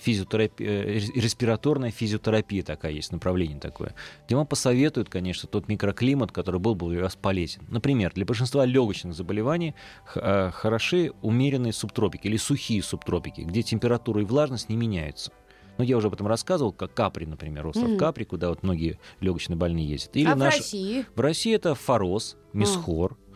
физиотерапия, 0.00 0.68
э, 0.68 0.98
респираторная 1.14 1.90
физиотерапия 1.90 2.62
такая 2.62 2.92
есть, 2.92 3.12
направление 3.12 3.58
такое, 3.60 3.94
где 4.26 4.36
вам 4.36 4.46
посоветуют, 4.46 5.08
конечно, 5.08 5.48
тот 5.48 5.68
микроклимат, 5.68 6.32
который 6.32 6.60
был 6.60 6.74
бы 6.74 6.90
для 6.92 7.02
вас 7.02 7.16
полезен. 7.16 7.62
Например, 7.68 8.12
для 8.14 8.24
большинства 8.24 8.64
легочных 8.64 9.14
заболеваний 9.14 9.74
э, 10.14 10.50
хороши 10.52 11.12
умеренные 11.22 11.72
субтропики 11.72 12.26
или 12.26 12.36
сухие 12.36 12.82
субтропики, 12.82 13.40
где 13.42 13.62
температура 13.62 14.22
и 14.22 14.24
влажность 14.24 14.68
не 14.68 14.76
меняются. 14.76 15.32
Ну, 15.76 15.82
я 15.82 15.96
уже 15.96 16.06
об 16.06 16.14
этом 16.14 16.28
рассказывал, 16.28 16.72
как 16.72 16.94
Капри, 16.94 17.26
например, 17.26 17.66
остров 17.66 17.88
Мгм. 17.88 17.98
Капри, 17.98 18.24
куда 18.24 18.50
вот 18.50 18.62
многие 18.62 18.98
легочные 19.20 19.56
больные 19.56 19.84
ездят. 19.86 20.14
Или 20.16 20.28
а 20.28 20.34
в 20.36 20.38
наш- 20.38 20.58
России? 20.58 21.04
в 21.16 21.20
России 21.20 21.52
это 21.52 21.74
Форос, 21.74 22.36
Мисхор. 22.52 23.10
Вот 23.10 23.34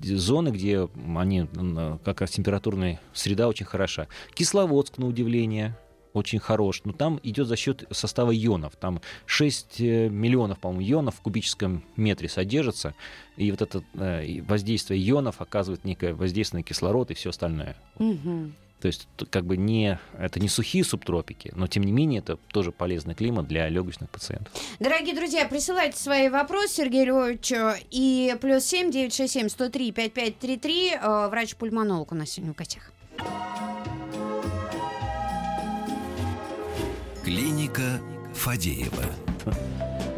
Зоны, 0.00 0.48
где 0.50 0.88
они, 1.16 1.40
м, 1.54 1.98
как 2.04 2.20
раз 2.20 2.30
температурная 2.30 3.00
среда 3.12 3.48
очень 3.48 3.66
хороша. 3.66 4.08
Кисловодск, 4.34 4.98
на 4.98 5.06
удивление, 5.06 5.76
очень 6.12 6.38
хорош. 6.38 6.82
Но 6.84 6.92
там 6.92 7.20
идет 7.22 7.46
за 7.46 7.56
счет 7.56 7.84
состава 7.90 8.34
ионов. 8.34 8.76
Там 8.76 9.00
6 9.26 9.80
э, 9.80 10.08
миллионов, 10.08 10.58
по-моему, 10.58 10.90
ионов 10.90 11.16
в 11.16 11.20
кубическом 11.20 11.84
метре 11.96 12.28
содержится. 12.28 12.94
И 13.36 13.50
вот 13.50 13.62
это 13.62 13.82
э, 13.94 14.42
воздействие 14.42 15.08
ионов 15.08 15.40
оказывает 15.40 15.84
некое 15.84 16.14
воздействие 16.14 16.60
на 16.60 16.62
кислород 16.64 17.10
и 17.10 17.14
все 17.14 17.30
остальное. 17.30 17.76
Мгм. 17.98 18.54
То 18.80 18.86
есть 18.86 19.08
как 19.30 19.44
бы 19.44 19.56
не, 19.56 19.98
это 20.18 20.38
не 20.38 20.48
сухие 20.48 20.84
субтропики, 20.84 21.52
но 21.56 21.66
тем 21.66 21.82
не 21.82 21.90
менее 21.90 22.20
это 22.20 22.36
тоже 22.52 22.70
полезный 22.70 23.14
климат 23.14 23.48
для 23.48 23.68
легочных 23.68 24.08
пациентов. 24.08 24.52
Дорогие 24.78 25.14
друзья, 25.16 25.46
присылайте 25.48 25.98
свои 25.98 26.28
вопросы 26.28 26.74
Сергею 26.74 27.06
Львовичу. 27.06 27.72
И 27.90 28.36
плюс 28.40 28.64
семь 28.64 28.90
девять 28.90 29.14
шесть 29.14 29.32
семь 29.32 29.48
сто 29.48 29.68
три 29.68 29.90
пять 29.90 30.12
пять 30.12 30.38
три 30.38 30.56
три. 30.56 30.90
Э, 30.92 31.28
Врач-пульмонолог 31.28 32.12
у 32.12 32.14
нас 32.14 32.30
сегодня 32.30 32.52
в 32.54 32.56
гостях. 32.56 32.92
Клиника 37.24 38.00
Фадеева. 38.34 39.04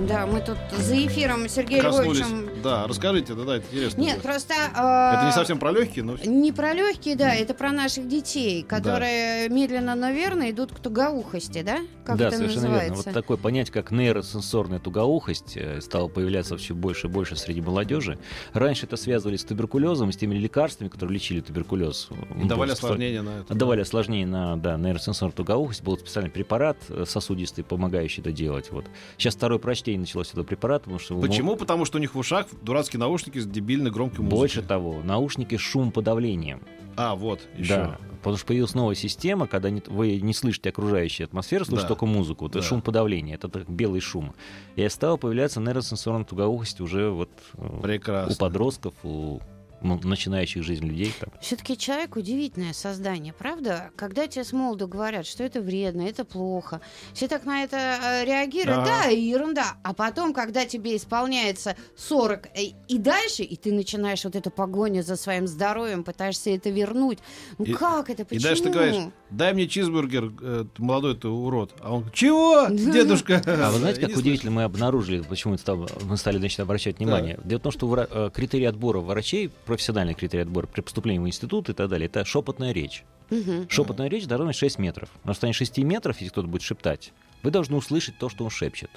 Да, 0.08 0.26
мы 0.26 0.40
тут 0.40 0.56
за 0.78 1.06
эфиром 1.06 1.46
Сергея 1.48 1.82
Коснулись. 1.82 2.20
Львовичем... 2.20 2.62
Да, 2.62 2.86
расскажите, 2.86 3.34
да, 3.34 3.44
да, 3.44 3.56
это 3.56 3.66
интересно. 3.66 4.00
Нет, 4.00 4.14
будет. 4.14 4.22
просто... 4.22 4.54
Это 4.54 5.20
э, 5.22 5.26
не 5.26 5.32
совсем 5.32 5.58
про 5.58 5.72
легкие, 5.72 6.04
но... 6.04 6.16
Не 6.16 6.52
про 6.52 6.72
легкие, 6.72 7.16
да, 7.16 7.34
это 7.34 7.52
про 7.52 7.70
наших 7.70 8.08
детей, 8.08 8.62
которые 8.62 9.48
медленно, 9.50 9.94
но 9.94 10.10
верно 10.10 10.50
идут 10.50 10.72
к 10.72 10.78
тугоухости, 10.78 11.62
да? 11.62 11.80
Как 12.04 12.16
да, 12.16 12.28
это 12.28 12.36
совершенно 12.36 12.62
называется? 12.62 12.94
верно. 12.94 13.02
Вот 13.04 13.14
такое 13.14 13.36
понятие, 13.36 13.72
как 13.74 13.90
нейросенсорная 13.90 14.78
тугоухость, 14.78 15.56
э, 15.56 15.80
стало 15.82 16.08
появляться 16.08 16.56
все 16.56 16.74
больше 16.74 17.06
и 17.06 17.10
больше 17.10 17.36
среди 17.36 17.60
молодежи. 17.60 18.18
Раньше 18.54 18.86
это 18.86 18.96
связывали 18.96 19.36
с 19.36 19.44
туберкулезом, 19.44 20.12
с 20.12 20.16
теми 20.16 20.34
лекарствами, 20.34 20.88
которые 20.88 21.14
лечили 21.14 21.40
туберкулез. 21.40 22.08
И 22.42 22.48
давали 22.48 22.72
осложнения 22.72 23.22
на 23.22 23.40
это. 23.40 23.54
Давали 23.54 23.82
осложнение 23.82 24.26
на 24.26 24.56
да, 24.56 24.78
нейросенсорную 24.78 25.36
тугоухость. 25.36 25.82
Был 25.82 25.98
специальный 25.98 26.30
препарат 26.30 26.78
э, 26.88 27.04
сосудистый, 27.06 27.64
помогающий 27.64 28.22
это 28.22 28.32
делать. 28.32 28.70
Вот. 28.70 28.86
Сейчас 29.18 29.34
второе 29.34 29.58
прочтение 29.58 30.00
началось 30.00 30.30
этого 30.30 30.44
препарата, 30.44 30.84
потому 30.84 30.98
что... 30.98 31.14
ему- 31.14 31.22
Почему? 31.22 31.56
Потому 31.56 31.84
что 31.84 31.98
у 31.98 32.00
них 32.00 32.14
в 32.14 32.18
ушах 32.18 32.46
дурацкие 32.62 33.00
наушники 33.00 33.38
с 33.38 33.46
дебильно 33.46 33.90
громкой 33.90 34.20
музыкой. 34.20 34.38
Больше 34.38 34.62
того, 34.62 35.00
наушники 35.04 35.56
с 35.56 35.60
шумоподавлением. 35.60 36.62
А, 36.96 37.14
вот, 37.14 37.40
еще. 37.56 37.76
Да, 37.76 37.98
потому 38.18 38.36
что 38.36 38.46
появилась 38.46 38.74
новая 38.74 38.94
система, 38.94 39.46
когда 39.46 39.70
не- 39.70 39.82
вы 39.86 40.20
не 40.20 40.34
слышите 40.34 40.68
окружающую 40.70 41.24
атмосферу, 41.24 41.64
слышите 41.64 41.84
Да. 41.84 41.88
только 41.88 42.04
музыку. 42.06 42.44
Вот 42.44 42.52
это 42.52 42.60
Да. 42.60 42.64
шум 42.66 42.82
подавления, 42.82 43.34
это 43.34 43.48
так 43.48 43.68
белый 43.70 44.00
шум. 44.00 44.34
И 44.76 44.86
стала 44.88 45.16
появляться 45.16 45.60
нейросенсорная 45.60 46.24
тугоухость 46.24 46.80
уже 46.80 47.08
вот 47.10 47.30
э, 47.54 47.80
Прекрасно. 47.82 48.34
у 48.34 48.36
подростков, 48.36 48.94
у 49.04 49.40
начинающих 49.82 50.62
жизнь 50.62 50.84
людей. 50.86 51.12
Там. 51.18 51.30
Все-таки 51.40 51.76
человек 51.76 52.16
удивительное 52.16 52.72
создание, 52.72 53.32
правда? 53.32 53.90
Когда 53.96 54.26
тебе 54.26 54.44
с 54.44 54.52
молоду 54.52 54.86
говорят, 54.88 55.26
что 55.26 55.42
это 55.44 55.60
вредно, 55.60 56.02
это 56.02 56.24
плохо, 56.24 56.80
все 57.12 57.28
так 57.28 57.44
на 57.44 57.64
это 57.64 57.76
э, 57.76 58.24
реагируют, 58.24 58.80
Ага. 58.80 59.02
да, 59.04 59.08
ерунда. 59.10 59.76
А 59.82 59.94
потом, 59.94 60.32
когда 60.32 60.64
тебе 60.66 60.96
исполняется 60.96 61.76
40 61.96 62.46
э, 62.54 62.62
и 62.88 62.98
дальше, 62.98 63.42
и 63.42 63.56
ты 63.56 63.72
начинаешь 63.72 64.24
вот 64.24 64.36
эту 64.36 64.50
погоню 64.50 65.02
за 65.02 65.16
своим 65.16 65.46
здоровьем, 65.46 66.04
пытаешься 66.04 66.50
это 66.50 66.70
вернуть. 66.70 67.18
Ну 67.58 67.64
И- 67.64 67.72
как 67.72 68.10
это? 68.10 68.22
И 68.22 68.26
Почему? 68.26 68.42
дальше 68.42 68.62
ты 68.64 68.70
говоришь, 68.70 69.02
дай 69.30 69.52
мне 69.54 69.66
чизбургер, 69.68 70.32
э, 70.40 70.64
молодой 70.78 71.16
ты 71.16 71.28
урод. 71.28 71.74
А 71.80 71.94
он, 71.94 72.10
чего, 72.12 72.66
дедушка? 72.70 73.42
А 73.46 73.70
вы 73.70 73.78
знаете, 73.78 74.00
как 74.06 74.16
удивительно 74.16 74.50
мы 74.52 74.62
обнаружили, 74.64 75.20
почему 75.22 75.56
мы 76.04 76.16
стали 76.16 76.38
значит, 76.38 76.60
обращать 76.60 76.98
внимание? 76.98 77.38
Дело 77.44 77.58
в 77.58 77.62
том, 77.62 77.72
что 77.72 78.30
критерий 78.34 78.66
отбора 78.66 79.00
врачей, 79.00 79.50
профессиональный 79.70 80.14
критерий 80.14 80.42
отбора 80.42 80.66
при 80.66 80.80
поступлении 80.80 81.20
в 81.20 81.28
институт 81.28 81.68
и 81.68 81.72
так 81.72 81.88
далее, 81.88 82.06
это 82.06 82.24
шепотная 82.24 82.72
речь. 82.72 83.04
Мгм. 83.30 83.68
Шепотная 83.70 84.08
речь 84.08 84.26
должна 84.26 84.46
быть 84.46 84.56
6 84.56 84.80
метров. 84.80 85.08
На 85.22 85.30
расстоянии 85.30 85.54
6 85.54 85.78
метров, 85.78 86.16
если 86.16 86.32
кто-то 86.32 86.48
будет 86.48 86.62
шептать, 86.62 87.12
вы 87.44 87.52
должны 87.52 87.76
услышать 87.76 88.18
то, 88.18 88.28
что 88.28 88.42
он 88.42 88.50
шепчет. 88.50 88.90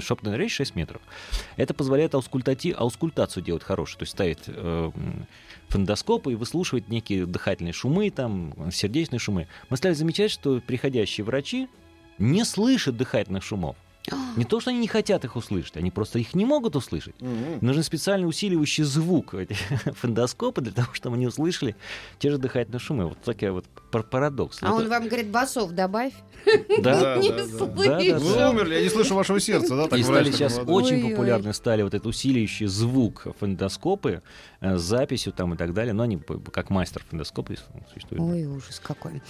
Шепотная 0.00 0.36
речь 0.36 0.56
6 0.56 0.74
метров. 0.74 1.00
Это 1.56 1.74
позволяет 1.74 2.14
аускультати... 2.16 2.74
аускультацию 2.76 3.44
делать 3.44 3.62
хорошую, 3.62 4.00
то 4.00 4.02
есть 4.02 4.12
ставить 4.12 4.40
э, 4.48 4.90
м, 4.92 5.26
фондоскопы 5.68 6.32
и 6.32 6.34
выслушивать 6.34 6.88
некие 6.88 7.24
дыхательные 7.24 7.72
шумы, 7.72 8.10
там, 8.10 8.52
сердечные 8.72 9.20
шумы. 9.20 9.46
Мы 9.68 9.76
стали 9.76 9.94
замечать, 9.94 10.32
что 10.32 10.60
приходящие 10.60 11.24
врачи 11.24 11.68
не 12.18 12.44
слышат 12.44 12.96
дыхательных 12.96 13.44
шумов. 13.44 13.76
Не 14.36 14.44
то, 14.44 14.60
что 14.60 14.70
они 14.70 14.78
не 14.80 14.88
хотят 14.88 15.24
их 15.24 15.36
услышать, 15.36 15.76
они 15.76 15.90
просто 15.90 16.18
их 16.18 16.34
не 16.34 16.44
могут 16.44 16.74
услышать. 16.76 17.20
Мгм. 17.20 17.58
Нужен 17.60 17.82
специальный 17.82 18.26
усиливающий 18.26 18.84
звук 18.84 19.34
эти 19.34 19.54
фондоскопы 19.92 20.60
для 20.62 20.72
того, 20.72 20.94
чтобы 20.94 21.16
они 21.16 21.26
услышали 21.26 21.76
те 22.18 22.30
же 22.30 22.38
дыхательные 22.38 22.80
шумы. 22.80 23.06
Вот 23.08 23.20
такой 23.20 23.50
вот 23.50 23.66
пар- 23.90 24.02
парадокс. 24.02 24.58
А 24.62 24.66
Это- 24.66 24.74
он 24.74 24.88
вам 24.88 25.06
говорит, 25.08 25.28
басов 25.28 25.72
добавь. 25.72 26.12
да, 26.82 27.16
Да, 27.16 27.16
Не 27.16 27.28
слышу. 27.28 27.66
Вы 27.66 28.50
умерли, 28.50 28.74
я 28.76 28.82
не 28.82 28.88
слышу 28.88 29.14
вашего 29.14 29.38
сердца, 29.38 29.76
да? 29.76 29.88
так 29.88 29.98
и 29.98 30.02
стали 30.02 30.30
сейчас 30.30 30.58
очень 30.66 31.10
популярны 31.10 31.52
стали 31.52 31.82
вот 31.82 31.92
этот 31.92 32.06
усиливающий 32.06 32.66
звук 32.66 33.26
фондоскопы 33.38 34.22
э, 34.60 34.76
с 34.78 34.80
записью 34.82 35.32
там 35.34 35.54
и 35.54 35.56
так 35.56 35.74
далее. 35.74 35.92
Но 35.92 36.04
они 36.04 36.18
как 36.52 36.70
мастер 36.70 37.04
фондоскопа 37.10 37.54
существуют. 37.92 38.22
Ой, 38.22 38.46
ужас 38.46 38.80
какой. 38.82 39.20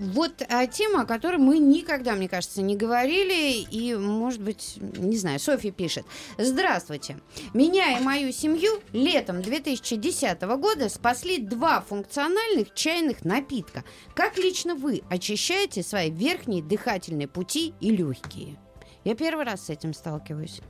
Вот 0.00 0.42
а, 0.48 0.66
тема, 0.66 1.02
о 1.02 1.06
которой 1.06 1.36
мы 1.36 1.58
никогда, 1.58 2.14
мне 2.14 2.28
кажется, 2.28 2.62
не 2.62 2.74
говорили. 2.74 3.60
И, 3.70 3.94
может 3.94 4.40
быть, 4.40 4.78
не 4.80 5.16
знаю, 5.18 5.38
Софья 5.38 5.70
пишет. 5.70 6.06
Здравствуйте. 6.38 7.18
Меня 7.52 7.98
и 7.98 8.02
мою 8.02 8.32
семью 8.32 8.80
летом 8.92 9.42
2010 9.42 10.40
года 10.40 10.88
спасли 10.88 11.38
два 11.38 11.82
функциональных 11.82 12.72
чайных 12.72 13.26
напитка. 13.26 13.84
Как 14.14 14.38
лично 14.38 14.74
вы 14.74 15.02
очищаете 15.10 15.82
свои 15.82 16.10
верхние 16.10 16.62
дыхательные 16.62 17.28
пути 17.28 17.74
и 17.80 17.90
легкие? 17.90 18.58
Я 19.04 19.14
первый 19.14 19.44
раз 19.44 19.66
с 19.66 19.70
этим 19.70 19.92
сталкиваюсь. 19.92 20.62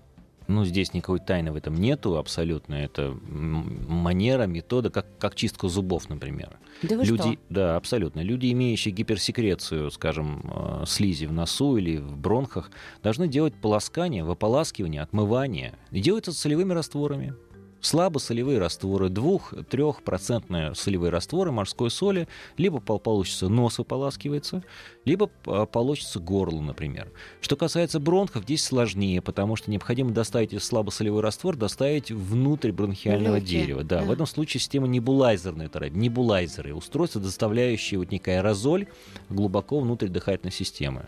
Ну, 0.51 0.65
здесь 0.65 0.93
никакой 0.95 1.21
тайны 1.21 1.53
в 1.53 1.57
этом 1.57 1.77
нету 1.77 2.19
абсолютно. 2.19 2.75
Это 2.75 3.17
манера, 3.29 4.47
метода, 4.47 4.91
как, 4.91 5.07
как 5.19 5.37
чистка 5.37 5.69
зубов, 5.69 6.09
например. 6.09 6.59
Да 6.83 6.97
вы 6.97 7.05
Люди, 7.05 7.23
что? 7.23 7.37
да, 7.49 7.77
абсолютно. 7.77 8.19
Люди, 8.21 8.51
имеющие 8.51 8.93
гиперсекрецию, 8.93 9.93
скажем, 9.93 10.43
э, 10.53 10.85
слизи 10.89 11.27
в 11.27 11.33
носу 11.33 11.77
или 11.77 11.99
в 11.99 12.17
бронхах, 12.17 12.73
должны 13.01 13.29
делать 13.29 13.55
полоскание, 13.55 14.25
выполаскивание, 14.25 15.03
отмывание. 15.03 15.75
И 15.93 16.01
делать 16.01 16.25
это 16.25 16.33
солевыми 16.37 16.73
растворами. 16.73 17.35
Слабосолевые 17.81 18.59
растворы, 18.59 19.09
2-3% 19.09 20.75
солевые 20.75 21.11
растворы 21.11 21.51
морской 21.51 21.91
соли, 21.91 22.29
либо 22.57 22.81
пол- 22.81 22.99
получится 22.99 23.49
нос 23.49 23.79
выполаскивается, 23.79 24.63
либо 25.05 25.31
э, 25.47 25.67
получится 25.71 26.21
горло, 26.21 26.61
например. 26.61 27.11
Что 27.41 27.57
касается 27.57 27.99
бронхов, 28.01 28.43
здесь 28.45 28.63
сложнее, 28.65 29.23
потому 29.23 29.57
что 29.57 29.71
необходимо 29.71 30.11
доставить 30.11 30.63
слабосолевой 30.63 31.23
раствор, 31.23 31.57
доставить 31.57 32.11
внутрь 32.11 32.73
бронхиального 32.73 33.37
Легкие, 33.37 33.61
дерева. 33.63 33.83
Да, 33.83 34.01
да. 34.01 34.05
в 34.05 34.11
этом 34.11 34.27
случае 34.27 34.61
система 34.61 34.87
небулайзерной 34.87 35.69
терапии, 35.69 35.97
небулайзеры, 35.99 36.75
устройства, 36.75 37.21
доставляющие 37.21 37.99
вот 37.99 38.11
некий 38.11 38.33
аэрозоль 38.33 38.87
глубоко 39.31 39.81
внутрь 39.81 40.09
дыхательной 40.09 40.53
системы. 40.53 41.07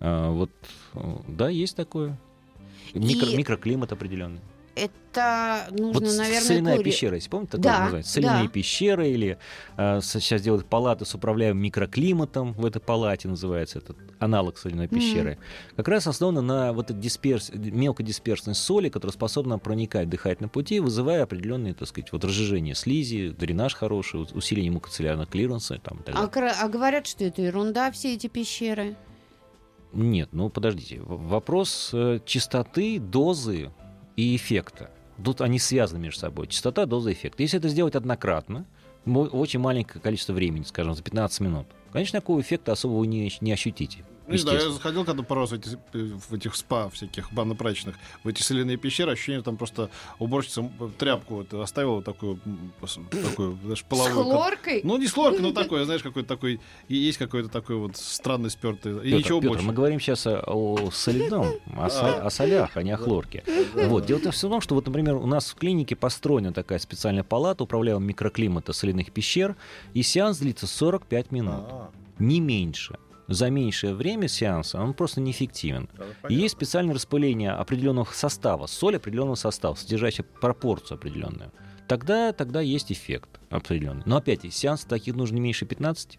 А, 0.00 0.30
Вот, 0.30 0.50
э, 0.94 0.98
да, 1.28 1.48
есть 1.48 1.76
такое. 1.76 2.18
Микро- 2.94 3.30
И- 3.32 3.36
микроклимат 3.36 3.92
определенный. 3.92 4.40
Это 4.76 5.68
нужно, 5.70 5.92
Вот 6.08 6.16
наверное, 6.18 6.40
соляная 6.40 6.76
кури- 6.76 6.84
пещера, 6.84 7.14
если 7.14 7.28
помните, 7.28 7.52
такое 7.52 7.62
Да, 7.72 7.80
называется? 7.84 8.12
Соляные 8.12 8.44
да. 8.46 8.50
пещеры 8.50 9.08
или 9.08 9.38
э, 9.76 10.00
сейчас 10.02 10.42
делают 10.42 10.66
палаты 10.66 11.04
с 11.04 11.14
управляемым 11.14 11.62
микроклиматом 11.62 12.52
в 12.54 12.66
этой 12.66 12.80
палате, 12.80 13.28
называется 13.28 13.78
этот 13.78 13.96
аналог 14.18 14.58
соляной 14.58 14.88
пещеры. 14.88 15.38
Как 15.76 15.86
раз 15.86 16.08
основано 16.08 16.40
на 16.42 16.72
вот 16.72 16.90
этой 16.90 17.00
дисперс... 17.00 17.50
мелкодисперсной 17.54 18.56
соли, 18.56 18.88
которая 18.88 19.12
способна 19.12 19.60
проникать 19.60 20.08
в 20.08 20.10
дыхательные 20.10 20.50
пути, 20.50 20.80
вызывая 20.80 21.22
определенные, 21.22 21.74
так 21.74 21.86
сказать, 21.86 22.10
вот 22.10 22.24
разжижение 22.24 22.74
слизи, 22.74 23.28
дренаж 23.28 23.74
хороший, 23.74 24.22
усиление 24.32 24.72
мукоциллярного 24.72 25.26
клиренса. 25.30 25.78
Там, 25.78 25.98
и 25.98 26.02
так 26.02 26.14
А, 26.16 26.26
далее. 26.26 26.30
кра- 26.32 26.56
а 26.60 26.68
говорят, 26.68 27.06
что 27.06 27.22
это 27.24 27.42
ерунда, 27.42 27.92
все 27.92 28.14
эти 28.14 28.26
пещеры. 28.26 28.96
Нет, 29.92 30.30
ну 30.32 30.48
подождите. 30.48 31.00
Вопрос 31.04 31.90
э, 31.92 32.18
частоты, 32.26 32.98
дозы 32.98 33.70
и 34.16 34.36
эффекта. 34.36 34.90
Тут 35.22 35.40
они 35.40 35.58
связаны 35.58 36.00
между 36.00 36.20
собой. 36.20 36.48
Частота, 36.48 36.86
доза, 36.86 37.12
эффект. 37.12 37.40
Если 37.40 37.58
это 37.58 37.68
сделать 37.68 37.94
однократно, 37.94 38.66
очень 39.06 39.60
маленькое 39.60 40.00
количество 40.00 40.32
времени, 40.32 40.64
скажем, 40.64 40.94
за 40.94 41.02
15 41.02 41.40
минут. 41.40 41.66
Конечно, 41.92 42.20
такого 42.20 42.40
эффекта 42.40 42.72
особо 42.72 42.94
вы 42.94 43.06
не, 43.06 43.32
не 43.40 43.52
ощутите. 43.52 44.04
Ну, 44.26 44.32
Не 44.32 44.38
знаю, 44.38 44.58
я 44.58 44.70
заходил 44.70 45.04
когда 45.04 45.22
пару 45.22 45.42
раз 45.42 45.50
в, 45.50 45.54
эти, 45.54 45.68
в 45.92 46.32
этих 46.32 46.56
спа 46.56 46.88
всяких 46.88 47.30
банно-прачечных, 47.32 47.94
в 48.22 48.28
эти 48.28 48.40
соляные 48.40 48.78
пещеры, 48.78 49.12
ощущение, 49.12 49.42
там 49.42 49.58
просто 49.58 49.90
уборщица 50.18 50.70
тряпку 50.98 51.34
вот 51.36 51.52
оставила 51.52 52.02
такую, 52.02 52.40
такую, 52.80 53.58
знаешь, 53.62 53.80
С 53.80 53.82
половую. 53.82 54.14
как- 54.14 54.24
хлоркой? 54.24 54.80
Ну, 54.82 54.96
не 54.96 55.06
с 55.06 55.12
хлоркой, 55.12 55.40
но 55.40 55.52
такое, 55.52 55.84
знаешь, 55.84 56.02
какой-то 56.02 56.26
такой, 56.28 56.58
есть 56.88 57.18
какой-то 57.18 57.50
такой 57.50 57.76
вот 57.76 57.96
странный 57.98 58.48
спертый, 58.50 58.92
и 58.92 59.10
Пётр, 59.10 59.16
ничего 59.18 59.40
Пётр, 59.40 59.48
больше. 59.56 59.66
мы 59.66 59.72
говорим 59.74 60.00
сейчас 60.00 60.26
о, 60.26 60.40
о 60.46 60.90
соляном, 60.90 61.46
о, 61.76 61.90
со- 61.90 62.24
о 62.26 62.30
солях, 62.30 62.76
а 62.78 62.82
не 62.82 62.92
о 62.92 62.96
хлорке. 62.96 63.44
Вот. 63.74 64.06
Дело 64.06 64.20
в 64.20 64.40
том, 64.40 64.60
что, 64.62 64.74
вот, 64.74 64.86
например, 64.86 65.16
у 65.16 65.26
нас 65.26 65.50
в 65.50 65.54
клинике 65.56 65.96
построена 65.96 66.52
такая 66.54 66.78
специальная 66.78 67.24
палата 67.24 67.62
управляемого 67.64 68.02
микроклимата 68.02 68.72
соляных 68.72 69.12
пещер, 69.12 69.54
и 69.92 70.02
сеанс 70.02 70.38
длится 70.38 70.66
45 70.66 71.30
минут, 71.30 71.54
А, 71.68 71.90
не 72.18 72.40
меньше. 72.40 72.96
За 73.26 73.48
меньшее 73.50 73.94
время 73.94 74.28
сеанса 74.28 74.80
он 74.80 74.92
просто 74.94 75.20
неэффективен. 75.20 75.88
да, 75.96 76.04
И 76.04 76.06
понятно. 76.22 76.42
есть 76.42 76.54
специальное 76.56 76.94
распыление 76.94 77.52
определенного 77.52 78.06
состава, 78.12 78.66
соль 78.66 78.96
определенного 78.96 79.34
состава, 79.36 79.74
содержащая 79.74 80.26
пропорцию 80.40 80.96
определенную. 80.96 81.50
Тогда, 81.88 82.32
тогда 82.32 82.60
есть 82.60 82.92
эффект 82.92 83.40
определенный. 83.50 84.02
Но 84.06 84.16
опять, 84.16 84.52
сеанс 84.52 84.84
таких 84.84 85.14
нужно 85.14 85.36
не 85.36 85.40
меньше 85.40 85.66
15. 85.66 86.18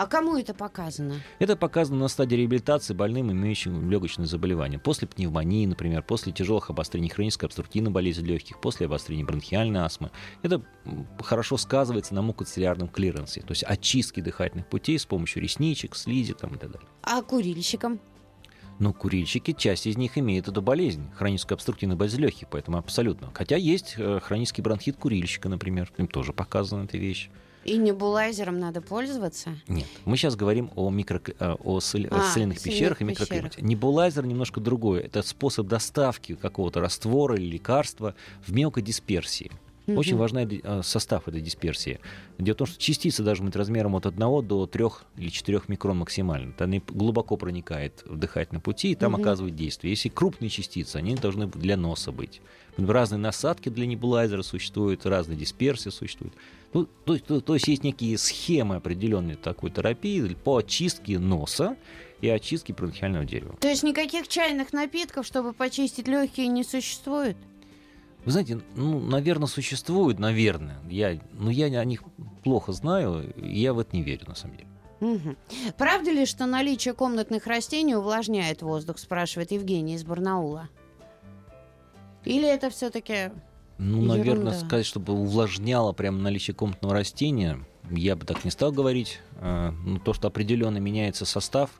А 0.00 0.06
кому 0.06 0.38
это 0.38 0.54
показано? 0.54 1.20
Это 1.40 1.56
показано 1.56 1.98
на 1.98 2.08
стадии 2.08 2.34
реабилитации 2.34 2.94
больным, 2.94 3.30
имеющим 3.32 3.90
легочные 3.90 4.24
заболевания. 4.24 4.78
После 4.78 5.06
пневмонии, 5.06 5.66
например, 5.66 6.02
после 6.02 6.32
тяжелых 6.32 6.70
обострений 6.70 7.10
хронической 7.10 7.48
обструктивной 7.48 7.90
болезни 7.90 8.26
легких, 8.26 8.62
после 8.62 8.86
обострения 8.86 9.26
бронхиальной 9.26 9.80
астмы. 9.80 10.10
Это 10.40 10.62
хорошо 11.18 11.58
сказывается 11.58 12.14
на 12.14 12.22
мукоцилиарном 12.22 12.88
клиренсе, 12.88 13.42
то 13.42 13.50
есть 13.50 13.62
очистке 13.62 14.22
дыхательных 14.22 14.68
путей 14.68 14.98
с 14.98 15.04
помощью 15.04 15.42
ресничек, 15.42 15.94
слизи 15.94 16.32
там, 16.32 16.54
и 16.54 16.58
так 16.58 16.70
далее. 16.70 16.88
А 17.02 17.20
курильщикам? 17.20 18.00
Но 18.78 18.94
курильщики, 18.94 19.52
часть 19.52 19.86
из 19.86 19.98
них 19.98 20.16
имеет 20.16 20.48
эту 20.48 20.62
болезнь, 20.62 21.10
хроническую 21.14 21.56
обструктивную 21.56 21.98
болезнь 21.98 22.22
легких, 22.22 22.48
поэтому 22.48 22.78
абсолютно. 22.78 23.32
Хотя 23.34 23.56
есть 23.56 23.96
э, 23.98 24.18
хронический 24.22 24.62
бронхит 24.62 24.96
курильщика, 24.96 25.50
например, 25.50 25.92
им 25.98 26.06
тоже 26.06 26.32
показана 26.32 26.84
эта 26.84 26.96
вещь. 26.96 27.28
И 27.64 27.76
небулайзером 27.76 28.58
надо 28.58 28.80
пользоваться? 28.80 29.56
Нет, 29.68 29.86
мы 30.04 30.16
сейчас 30.16 30.34
говорим 30.36 30.70
о, 30.76 30.90
микро, 30.90 31.20
э, 31.38 31.56
о 31.62 31.80
соль- 31.80 32.08
А, 32.10 32.22
соляных 32.32 32.62
пещерах 32.62 33.00
и 33.02 33.04
микроклимате. 33.04 33.60
Небулайзер 33.60 34.24
немножко 34.26 34.60
другое. 34.60 35.02
Это 35.02 35.22
способ 35.22 35.66
доставки 35.66 36.34
какого-то 36.34 36.80
раствора 36.80 37.36
или 37.36 37.44
лекарства 37.46 38.14
в 38.46 38.52
мелкой 38.52 38.82
дисперсии. 38.82 39.50
Очень 39.86 40.12
Мгм. 40.12 40.20
важный 40.20 40.60
э, 40.62 40.82
состав 40.84 41.26
этой 41.26 41.40
дисперсии. 41.40 41.98
Дело 42.38 42.54
в 42.54 42.58
том, 42.58 42.66
что 42.68 42.78
частицы 42.78 43.24
должны 43.24 43.46
быть 43.46 43.56
размером 43.56 43.96
от 43.96 44.06
1 44.06 44.40
до 44.40 44.66
3 44.66 45.04
или 45.16 45.30
4 45.30 45.62
микрон 45.68 45.98
максимально. 45.98 46.54
Они 46.60 46.80
глубоко 46.86 47.36
проникает 47.36 48.04
в 48.06 48.16
дыхательные 48.16 48.60
пути 48.62 48.92
и 48.92 48.94
там 48.94 49.12
Мгм. 49.12 49.22
оказывает 49.22 49.56
действие. 49.56 49.90
Если 49.90 50.08
крупные 50.08 50.48
частицы, 50.48 50.96
они 50.96 51.16
должны 51.16 51.46
для 51.48 51.76
носа 51.76 52.12
быть. 52.12 52.40
Разные 52.88 53.18
насадки 53.18 53.68
для 53.68 53.86
небулайзера 53.86 54.42
существуют, 54.42 55.06
разные 55.06 55.36
дисперсии 55.36 55.90
существуют. 55.90 56.34
Ну, 56.72 56.86
то, 57.04 57.14
есть- 57.14 57.26
то- 57.26 57.40
то 57.40 57.54
есть 57.54 57.66
есть 57.68 57.82
некие 57.84 58.16
схемы 58.16 58.76
определенной 58.76 59.34
такой 59.34 59.70
терапии 59.70 60.34
по 60.34 60.58
очистке 60.58 61.18
носа 61.18 61.76
и 62.20 62.28
очистке 62.28 62.72
бронхиального 62.72 63.24
дерева. 63.24 63.56
То 63.60 63.68
есть 63.68 63.82
никаких 63.82 64.28
чайных 64.28 64.72
напитков, 64.72 65.26
чтобы 65.26 65.52
почистить 65.52 66.06
легкие, 66.06 66.46
не 66.48 66.62
существует? 66.64 67.36
Вы 68.24 68.32
знаете, 68.32 68.60
ну, 68.76 69.00
наверное, 69.00 69.46
существует, 69.48 70.18
наверное. 70.18 70.78
Я, 70.88 71.18
ну, 71.32 71.50
я 71.50 71.66
о 71.66 71.84
них 71.84 72.02
плохо 72.44 72.72
знаю, 72.72 73.32
и 73.34 73.58
я 73.60 73.72
в 73.72 73.78
это 73.78 73.96
не 73.96 74.02
верю, 74.02 74.26
на 74.28 74.34
самом 74.34 74.56
деле. 74.56 74.68
Мгм. 75.00 75.36
Правда 75.78 76.10
ли, 76.10 76.26
что 76.26 76.44
наличие 76.44 76.92
комнатных 76.92 77.46
растений 77.46 77.96
увлажняет 77.96 78.60
воздух, 78.60 78.98
спрашивает 78.98 79.50
Евгений 79.50 79.94
из 79.94 80.04
Барнаула? 80.04 80.68
Или 82.24 82.48
это 82.48 82.70
все-таки... 82.70 83.30
Ну, 83.78 84.02
Ерунда. 84.02 84.14
наверное, 84.16 84.52
сказать, 84.52 84.84
чтобы 84.84 85.14
увлажняло 85.14 85.92
прямо 85.92 86.18
наличие 86.18 86.54
комнатного 86.54 86.94
растения, 86.94 87.64
я 87.90 88.14
бы 88.14 88.26
так 88.26 88.44
не 88.44 88.50
стал 88.50 88.72
говорить. 88.72 89.20
Э, 89.36 89.70
Ну, 89.84 89.98
то, 89.98 90.12
что 90.12 90.28
определенно 90.28 90.76
меняется 90.78 91.24
состав 91.24 91.70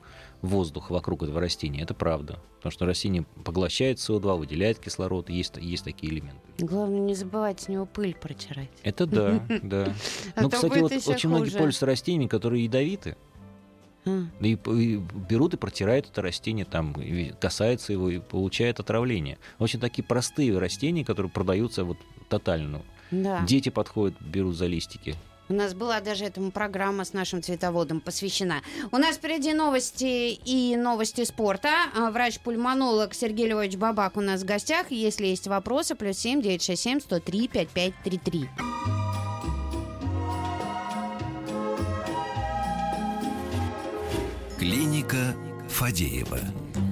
воздуха 0.41 0.93
вокруг 0.93 1.23
этого 1.23 1.39
растения, 1.39 1.83
это 1.83 1.93
правда. 1.93 2.39
Потому 2.57 2.71
что 2.71 2.85
растение 2.85 3.23
поглощает 3.43 3.99
СО2, 3.99 4.37
выделяет 4.37 4.79
кислород, 4.79 5.29
есть, 5.29 5.57
есть 5.57 5.83
такие 5.83 6.11
элементы. 6.11 6.41
Главное, 6.59 6.99
не 6.99 7.13
забывать 7.13 7.61
с 7.61 7.67
него 7.67 7.85
пыль 7.85 8.15
протирать. 8.15 8.69
Это 8.83 9.05
да, 9.05 9.45
да. 9.61 9.93
А 10.35 10.41
Ну, 10.41 10.49
то 10.49 10.55
кстати, 10.55 10.79
вот 10.79 10.91
очень 10.91 11.29
многие 11.29 11.51
пользуются 11.51 11.85
растениями, 11.85 12.27
которые 12.27 12.63
ядовиты. 12.63 13.15
Да 14.05 14.47
И, 14.47 14.55
и 14.55 14.97
берут 15.29 15.53
и 15.53 15.57
протирают 15.57 16.09
это 16.09 16.21
растение, 16.21 16.65
там, 16.65 16.93
и 16.93 17.33
касаются 17.39 17.93
его 17.93 18.09
и 18.09 18.19
получают 18.19 18.79
отравление. 18.79 19.37
Очень 19.59 19.79
такие 19.79 20.03
простые 20.03 20.57
растения, 20.57 21.05
которые 21.05 21.31
продаются 21.31 21.83
вот 21.83 21.97
тотально. 22.29 22.81
Да. 23.11 23.43
Дети 23.45 23.69
подходят, 23.69 24.19
берут 24.21 24.55
за 24.55 24.67
листики. 24.67 25.15
У 25.49 25.53
нас 25.53 25.73
была 25.73 25.99
даже 25.99 26.23
этому 26.23 26.49
программа 26.49 27.03
с 27.03 27.11
нашим 27.11 27.43
цветоводом 27.43 27.99
посвящена. 27.99 28.61
У 28.89 28.97
нас 28.97 29.17
впереди 29.17 29.53
новости 29.53 30.31
и 30.31 30.77
новости 30.77 31.25
спорта. 31.25 31.89
А, 31.93 32.09
Врач-пульмонолог 32.09 33.13
Сергей 33.13 33.49
Львович 33.49 33.75
Бабак 33.75 34.15
у 34.15 34.21
нас 34.21 34.43
в 34.43 34.45
гостях. 34.45 34.91
Если 34.91 35.25
есть 35.27 35.47
вопросы, 35.47 35.95
плюс 35.95 36.17
семь 36.17 36.41
девять 36.41 36.63
шесть 36.63 36.83
семь 36.83 37.01
сто 37.01 37.19
три 37.19 37.49
пять 37.49 37.67
пять 37.67 37.93
три 38.01 38.17
три. 38.17 38.47
Клиника 44.61 45.33
Фадеева. 45.69 46.37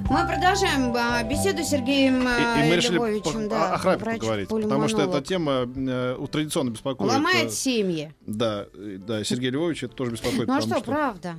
Мы 0.09 0.27
продолжаем 0.27 0.91
а, 0.95 1.21
беседу 1.23 1.63
с 1.63 1.67
Сергеем 1.69 2.23
И, 2.23 2.25
а, 2.25 2.65
и 2.65 2.67
мы 2.67 2.77
решили 2.77 2.95
Львовичем. 2.95 3.43
по- 3.43 3.49
да, 3.51 3.75
о, 3.75 3.77
храпе 3.77 4.05
поговорить, 4.05 4.49
потому 4.49 4.87
что 4.87 5.03
эта 5.03 5.21
тема 5.21 5.71
э, 5.75 6.17
традиционно 6.31 6.71
беспокоит. 6.71 7.11
Ломает 7.11 7.49
э, 7.49 7.51
семьи. 7.51 8.11
Да, 8.25 8.65
да, 8.73 9.23
Сергей 9.23 9.51
Львович 9.51 9.83
это 9.83 9.93
тоже 9.93 10.13
беспокоит. 10.13 10.47
Ну 10.47 10.53
а 10.55 10.61
потому 10.61 10.79
что, 10.79 10.83
правда? 10.83 11.35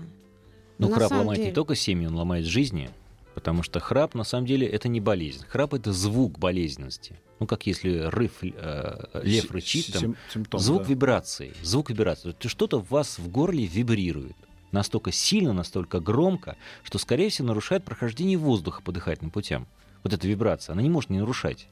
Но 0.78 0.86
На 0.88 0.94
храп 0.94 1.10
ломает 1.10 1.38
не 1.40 1.44
деле. 1.46 1.54
только 1.56 1.74
семьи, 1.74 2.06
он 2.06 2.14
ломает 2.14 2.46
жизни. 2.46 2.90
Потому 3.34 3.64
что 3.64 3.80
храп, 3.80 4.14
на 4.14 4.22
самом 4.22 4.46
деле, 4.46 4.68
это 4.68 4.86
не 4.86 5.00
болезнь. 5.00 5.44
Храп— 5.48 5.74
это 5.74 5.92
звук 5.92 6.38
болезненности. 6.38 7.18
Ну, 7.40 7.48
как 7.48 7.66
если 7.66 8.02
рыв, 8.02 8.34
э, 8.42 9.04
лев 9.24 9.50
рычит, 9.50 9.92
там, 9.94 10.00
сим- 10.00 10.16
симптом, 10.32 10.60
звук 10.60 10.82
да. 10.82 10.88
вибрации. 10.90 11.54
Звук 11.64 11.90
вибрации. 11.90 12.30
То 12.30 12.36
есть 12.44 12.52
Что-то 12.52 12.78
в 12.78 12.88
вас 12.88 13.18
в 13.18 13.28
горле 13.32 13.66
вибрирует. 13.66 14.36
Настолько 14.72 15.12
сильно, 15.12 15.52
настолько 15.52 16.00
громко, 16.00 16.56
что, 16.82 16.98
скорее 16.98 17.30
всего, 17.30 17.48
нарушает 17.48 17.84
прохождение 17.84 18.36
воздуха 18.36 18.82
по 18.82 18.92
дыхательным 18.92 19.30
путям. 19.30 19.66
Вот 20.02 20.12
эта 20.12 20.26
вибрация, 20.26 20.72
она 20.72 20.82
не 20.82 20.88
может 20.88 21.10
не 21.10 21.18
нарушать. 21.18 21.66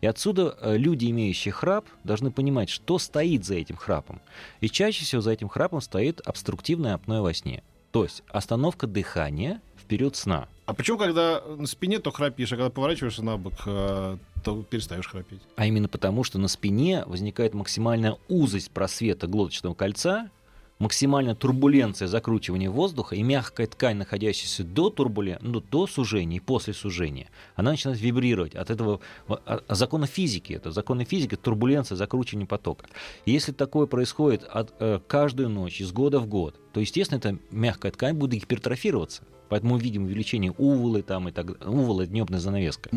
И 0.00 0.06
отсюда 0.06 0.56
э, 0.60 0.76
люди, 0.76 1.10
имеющие 1.10 1.52
храп, 1.52 1.86
должны 2.04 2.30
понимать, 2.30 2.68
что 2.68 2.98
стоит 2.98 3.44
за 3.44 3.54
этим 3.54 3.76
храпом. 3.76 4.20
И 4.60 4.68
чаще 4.68 5.04
всего 5.04 5.20
за 5.20 5.32
этим 5.32 5.48
храпом 5.48 5.80
стоит 5.80 6.20
обструктивное 6.20 6.94
апноэ 6.94 7.20
во 7.20 7.34
сне. 7.34 7.62
То 7.90 8.04
есть 8.04 8.22
остановка 8.28 8.86
дыхания 8.86 9.60
в 9.76 9.84
период 9.84 10.16
сна. 10.16 10.48
А 10.66 10.74
почему, 10.74 10.96
когда 10.96 11.42
на 11.42 11.66
спине, 11.66 11.98
то 11.98 12.10
храпишь, 12.10 12.52
а 12.52 12.56
когда 12.56 12.70
поворачиваешься 12.70 13.22
на 13.24 13.36
бок, 13.36 13.54
э, 13.66 14.16
то 14.44 14.62
перестаешь 14.62 15.06
храпеть? 15.06 15.40
А 15.56 15.66
именно 15.66 15.88
потому, 15.88 16.24
что 16.24 16.38
на 16.38 16.48
спине 16.48 17.04
возникает 17.06 17.52
максимальная 17.52 18.16
узость 18.28 18.70
просвета 18.70 19.26
глоточного 19.26 19.74
кольца, 19.74 20.30
максимальная 20.82 21.36
турбуленция 21.36 22.08
закручивания 22.08 22.68
воздуха, 22.68 23.14
и 23.14 23.22
мягкая 23.22 23.68
ткань, 23.68 23.96
находящаяся 23.96 24.64
до 24.64 24.90
турбулен... 24.90 25.38
ну, 25.40 25.60
до 25.60 25.86
сужения 25.86 26.38
и 26.38 26.40
после 26.40 26.74
сужения, 26.74 27.28
она 27.54 27.70
начинает 27.70 28.00
вибрировать. 28.00 28.56
От 28.56 28.70
этого 28.70 29.00
а- 29.28 29.62
а 29.68 29.74
законы 29.74 30.06
физики, 30.06 30.52
это 30.52 30.72
законы 30.72 31.04
физики, 31.04 31.36
турбуленция, 31.36 31.94
закручивание 31.96 32.48
потока. 32.48 32.86
И 33.26 33.30
если 33.30 33.52
такое 33.52 33.86
происходит 33.86 34.42
от, 34.42 34.74
э, 34.80 34.98
каждую 35.06 35.48
ночь, 35.50 35.80
из 35.80 35.92
года 35.92 36.18
в 36.18 36.26
год, 36.26 36.56
то, 36.72 36.80
естественно, 36.80 37.18
эта 37.18 37.38
мягкая 37.52 37.92
ткань 37.92 38.14
будет 38.14 38.40
гипертрофироваться. 38.40 39.22
Поэтому 39.48 39.74
мы 39.74 39.80
видим 39.80 40.04
увеличение 40.04 40.50
уволы, 40.52 41.02
там, 41.02 41.28
и 41.28 41.32
так 41.32 41.46
Уволы— 41.64 42.04
это 42.04 42.12
небная 42.12 42.40
занавеска 42.40 42.90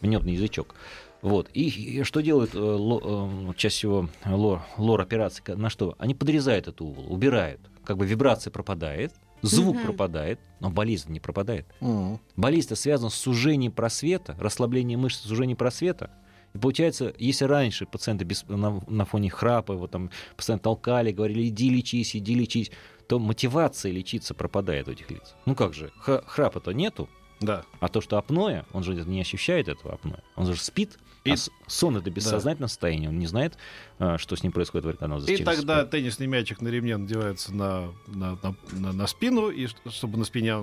небный 0.00 0.34
язычок. 0.34 0.74
Вот. 1.22 1.48
И, 1.54 1.68
и 1.68 2.02
что 2.02 2.20
делают 2.20 2.54
э, 2.54 2.58
ло- 2.58 3.48
э, 3.50 3.54
чаще 3.56 3.76
всего 3.76 4.08
лор, 4.26 4.62
лор-операции? 4.76 5.42
На 5.54 5.70
что? 5.70 5.94
Они 5.98 6.14
подрезают 6.14 6.68
эту 6.68 6.84
уволу, 6.86 7.08
убирают. 7.08 7.60
Как 7.84 7.96
бы 7.96 8.06
вибрация 8.06 8.50
пропадает, 8.50 9.12
звук 9.40 9.76
Мгм. 9.76 9.84
пропадает, 9.84 10.40
но 10.60 10.70
болезнь 10.70 11.12
не 11.12 11.20
пропадает. 11.20 11.66
Мгм. 11.80 12.20
Болезнь 12.36 12.74
связана 12.74 13.10
с 13.10 13.14
сужением 13.14 13.72
просвета, 13.72 14.36
расслаблением 14.38 15.00
мышц, 15.00 15.20
сужением 15.20 15.56
просвета. 15.56 16.10
И 16.54 16.58
получается, 16.58 17.14
если 17.18 17.44
раньше 17.46 17.86
пациенты 17.86 18.24
без, 18.24 18.46
на, 18.48 18.82
на 18.86 19.04
фоне 19.04 19.30
храпа 19.30 19.72
его 19.72 19.86
там 19.86 20.10
постоянно 20.36 20.60
толкали, 20.60 21.10
говорили, 21.12 21.48
иди 21.48 21.70
лечись, 21.70 22.14
иди 22.14 22.34
лечись, 22.34 22.70
то 23.08 23.18
мотивация 23.18 23.90
лечиться 23.92 24.34
пропадает 24.34 24.86
у 24.88 24.92
этих 24.92 25.10
лиц. 25.10 25.34
Ну 25.46 25.54
как 25.54 25.72
же, 25.72 25.92
храпа-то 25.98 26.72
нету, 26.72 27.08
Да. 27.40 27.64
А 27.80 27.88
то, 27.88 28.00
что 28.00 28.18
апноэ, 28.18 28.64
он 28.72 28.84
же 28.84 28.94
не 28.94 29.20
ощущает 29.20 29.66
этого 29.68 29.94
апноэ. 29.94 30.18
Он 30.36 30.46
же 30.46 30.54
спит, 30.56 30.98
И- 31.24 31.30
а 31.32 31.36
сон 31.68 31.96
это 31.96 32.10
бессознательное 32.10 32.68
состояние. 32.68 33.08
Он 33.08 33.18
не 33.18 33.26
знает, 33.26 33.56
э, 33.98 34.16
что 34.18 34.34
с 34.36 34.42
ним 34.42 34.52
происходит 34.52 34.84
в 34.84 34.88
оргазм. 34.88 35.24
И 35.32 35.36
тогда 35.44 35.84
теннисный 35.86 36.26
мячик 36.26 36.60
на 36.60 36.68
ремне 36.68 36.96
надевается 36.96 37.54
на, 37.54 37.92
на, 38.08 38.38
на, 38.42 38.54
на- 38.72 38.92
на 38.92 39.06
спину, 39.06 39.48
и 39.50 39.68
чтобы 39.90 40.18
на 40.18 40.24
спине 40.24 40.56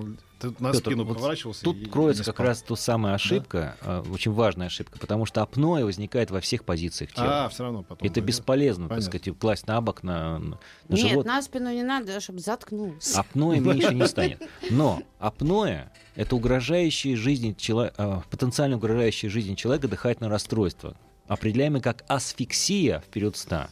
он 0.43 0.53
т- 0.55 0.63
на 0.63 0.71
Пётр, 0.71 0.85
спину 0.87 1.03
вот 1.05 1.17
поворачивался. 1.17 1.63
Тут 1.63 1.77
и- 1.77 1.81
и 1.81 1.85
кроется 1.85 2.21
не 2.23 2.25
как 2.25 2.39
раз 2.39 2.61
та 2.61 2.75
самая 2.75 3.15
ошибка, 3.15 3.75
э, 3.81 4.03
очень 4.11 4.31
важная 4.31 4.67
ошибка, 4.67 4.97
потому 4.99 5.25
что 5.25 5.41
апноэ 5.41 5.83
возникает 5.85 6.31
во 6.31 6.39
всех 6.41 6.63
позициях 6.63 7.11
тела. 7.13 7.45
А, 7.45 7.49
все 7.49 7.63
равно 7.63 7.83
потом. 7.83 8.05
это 8.07 8.21
да, 8.21 8.25
бесполезно, 8.27 8.85
так 8.85 8.97
Понятно. 8.97 9.19
сказать, 9.19 9.39
класть 9.39 9.67
на 9.67 9.81
бок, 9.81 10.03
на, 10.03 10.39
на 10.39 10.57
Нет, 10.89 10.99
живот. 11.09 11.25
на 11.25 11.41
спину 11.41 11.71
не 11.71 11.83
надо, 11.83 12.19
чтобы 12.19 12.39
заткнулся. 12.39 13.19
Апноэ 13.19 13.59
меньше 13.59 13.93
не 13.93 14.07
станет. 14.07 14.41
Но 14.69 15.01
апноэ— 15.19 15.89
это 16.15 16.35
угрожающее 16.35 17.15
жизни 17.15 17.55
чело- 17.57 17.91
э, 17.97 18.21
потенциально 18.29 18.77
угрожающее 18.77 19.29
жизни 19.29 19.55
человека 19.55 19.87
дыхательное 19.87 20.29
расстройство, 20.29 20.95
определяемое 21.27 21.81
как 21.81 22.03
асфиксия 22.07 22.99
в 23.01 23.05
период 23.05 23.37
сна. 23.37 23.69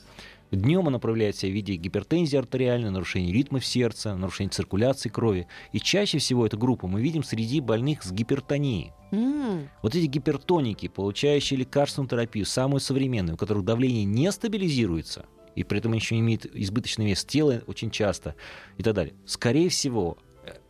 Днем 0.52 0.88
оно 0.88 1.00
проявляет 1.00 1.36
себя 1.36 1.52
в 1.52 1.56
виде 1.56 1.76
гипертензии 1.76 2.38
артериальной, 2.38 2.90
нарушения 2.90 3.34
ритма 3.34 3.60
в 3.60 3.66
сердце, 3.66 4.16
нарушения 4.16 4.50
циркуляции 4.50 5.10
крови. 5.10 5.48
И 5.74 5.80
чаще 5.80 6.20
всего 6.20 6.46
эту 6.46 6.58
группу 6.58 6.88
мы 6.88 7.02
видим 7.02 7.24
среди 7.24 7.60
больных 7.60 8.04
с 8.04 8.12
гипертонией. 8.12 8.94
М, 9.12 9.70
Вот 9.84 9.96
эти 9.96 10.06
гипертоники, 10.06 10.88
получающие 10.88 11.60
лекарственную 11.60 12.10
терапию, 12.10 12.46
самую 12.46 12.80
современную, 12.80 13.36
у 13.36 13.38
которых 13.38 13.66
давление 13.66 14.06
не 14.06 14.32
стабилизируется, 14.32 15.26
и 15.56 15.64
при 15.64 15.80
этом 15.80 15.92
еще 15.94 16.18
имеет 16.20 16.46
избыточный 16.46 17.08
вес 17.08 17.26
тела 17.26 17.62
очень 17.68 17.92
часто 17.92 18.36
и 18.78 18.84
так 18.84 18.94
далее. 18.94 19.16
Скорее 19.26 19.68
всего, 19.68 20.18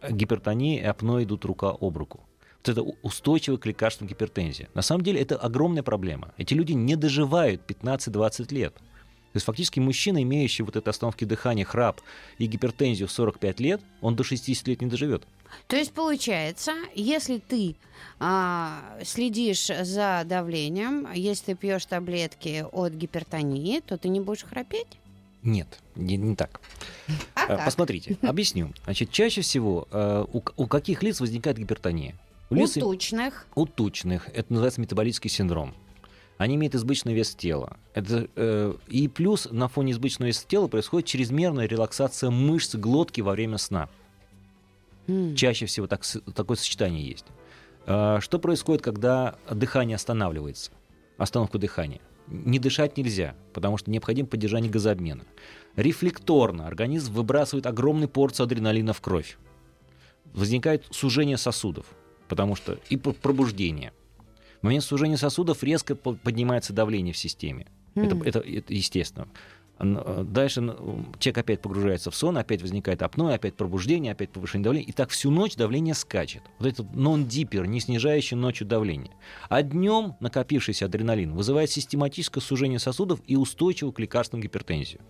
э, 0.01 0.11
гипертония 0.11 0.81
и 0.81 0.85
апноэ 0.85 1.23
идут 1.23 1.45
рука 1.45 1.69
об 1.79 1.97
руку. 1.97 2.21
Вот 2.59 2.69
это 2.69 2.81
устойчивая 3.03 3.57
к 3.57 3.65
лекарствам 3.67 4.07
гипертензия. 4.07 4.69
На 4.73 4.81
самом 4.81 5.03
деле 5.03 5.21
это 5.21 5.35
огромная 5.35 5.83
проблема. 5.83 6.33
Эти 6.37 6.55
люди 6.55 6.73
не 6.73 6.95
доживают 6.95 7.61
15-20 7.67 8.51
лет. 8.51 8.75
То 9.37 9.39
есть 9.39 9.45
фактически 9.45 9.79
мужчина, 9.79 10.23
имеющий 10.23 10.63
вот 10.63 10.75
это 10.75 10.89
остановки 10.89 11.23
дыхания, 11.23 11.63
храп 11.63 12.01
и 12.39 12.47
гипертензию 12.47 13.07
в 13.07 13.11
45 13.11 13.59
лет, 13.59 13.81
он 14.01 14.15
до 14.15 14.23
60 14.23 14.67
лет 14.67 14.81
не 14.81 14.87
доживет. 14.87 15.27
То 15.67 15.75
есть 15.75 15.93
получается, 15.93 16.73
если 16.95 17.37
ты 17.37 17.75
а, 18.19 18.81
следишь 19.05 19.67
за 19.67 20.23
давлением, 20.25 21.07
если 21.13 21.53
ты 21.53 21.55
пьешь 21.55 21.85
таблетки 21.85 22.65
от 22.71 22.93
гипертонии, 22.93 23.79
то 23.81 23.95
ты 23.99 24.09
не 24.09 24.19
будешь 24.21 24.43
храпеть? 24.43 24.97
Нет, 25.43 25.67
не, 25.95 26.17
не 26.17 26.35
так. 26.35 26.59
А 27.35 27.43
Э, 27.43 27.47
как? 27.57 27.65
Посмотрите, 27.65 28.17
объясню. 28.23 28.73
Значит, 28.85 29.11
чаще 29.11 29.41
всего 29.41 29.87
э, 29.91 30.25
у, 30.33 30.41
у 30.57 30.65
каких 30.65 31.03
лиц 31.03 31.19
возникает 31.21 31.59
гипертония? 31.59 32.15
У 32.49 32.55
У 32.55 32.57
лиц 32.57 32.73
тучных. 32.73 33.45
у 33.53 33.67
тучных. 33.67 34.29
Это 34.33 34.51
называется 34.51 34.81
метаболический 34.81 35.29
синдром. 35.29 35.75
Они 36.37 36.55
имеют 36.55 36.75
избыточный 36.75 37.13
вес 37.13 37.33
тела. 37.35 37.77
Это, 37.93 38.27
э, 38.35 38.75
и 38.87 39.07
плюс 39.07 39.47
на 39.51 39.67
фоне 39.67 39.93
избыточного 39.93 40.27
веса 40.27 40.45
тела 40.47 40.67
происходит 40.67 41.07
чрезмерная 41.07 41.65
релаксация 41.67 42.29
мышц 42.29 42.75
глотки 42.75 43.21
во 43.21 43.31
время 43.31 43.57
сна. 43.57 43.89
М. 45.07 45.35
Чаще 45.35 45.65
всего 45.65 45.87
так, 45.87 46.03
такое 46.35 46.57
сочетание 46.57 47.07
есть. 47.07 47.25
А, 47.85 48.19
Что 48.19 48.37
происходит, 48.39 48.83
когда 48.83 49.35
дыхание 49.49 49.95
останавливается? 49.95 50.71
Остановку 51.17 51.57
дыхания. 51.57 52.01
Не 52.27 52.59
дышать 52.59 52.97
нельзя, 52.97 53.35
потому 53.53 53.77
что 53.77 53.89
необходимо 53.89 54.27
поддержание 54.27 54.69
газообмена. 54.69 55.23
Рефлекторно 55.75 56.67
организм 56.67 57.13
выбрасывает 57.13 57.65
огромную 57.65 58.09
порцию 58.09 58.43
адреналина 58.45 58.93
в 58.93 59.01
кровь. 59.01 59.37
Возникает 60.33 60.85
сужение 60.91 61.37
сосудов, 61.37 61.85
потому 62.27 62.55
что 62.55 62.77
и 62.89 62.97
пр- 62.97 63.13
пробуждение. 63.13 63.93
В 64.61 64.63
момент 64.63 64.83
сужения 64.83 65.17
сосудов 65.17 65.63
резко 65.63 65.95
по- 65.95 66.13
поднимается 66.13 66.73
давление 66.73 67.13
в 67.13 67.17
системе. 67.17 67.67
Это, 67.95 68.15
М. 68.15 68.23
это- 68.23 68.39
это 68.39 68.73
естественно. 68.73 69.27
Э, 69.79 70.23
Дальше 70.27 70.61
человек 71.19 71.37
опять 71.37 71.61
погружается 71.61 72.09
в 72.09 72.15
сон, 72.15 72.37
опять 72.39 72.63
возникает 72.63 73.03
апноэ, 73.03 73.35
опять 73.35 73.55
пробуждение, 73.55 74.11
опять 74.13 74.31
повышение 74.31 74.63
давления. 74.63 74.87
И 74.89 74.91
так 74.91 75.11
всю 75.11 75.29
ночь 75.29 75.55
давление 75.55 75.93
скачет. 75.93 76.41
Вот 76.57 76.67
этот 76.67 76.95
нон-дипер, 76.95 77.67
не 77.67 77.79
снижающий 77.79 78.35
ночью 78.35 78.65
давление. 78.65 79.11
А 79.49 79.61
днем 79.61 80.15
накопившийся 80.19 80.85
адреналин 80.85 81.33
вызывает 81.35 81.69
систематическое 81.69 82.41
сужение 82.41 82.79
сосудов 82.79 83.21
и 83.27 83.35
устойчивую 83.35 83.93
к 83.93 83.99
лекарствам 83.99 84.41
гипертензию. 84.41 85.01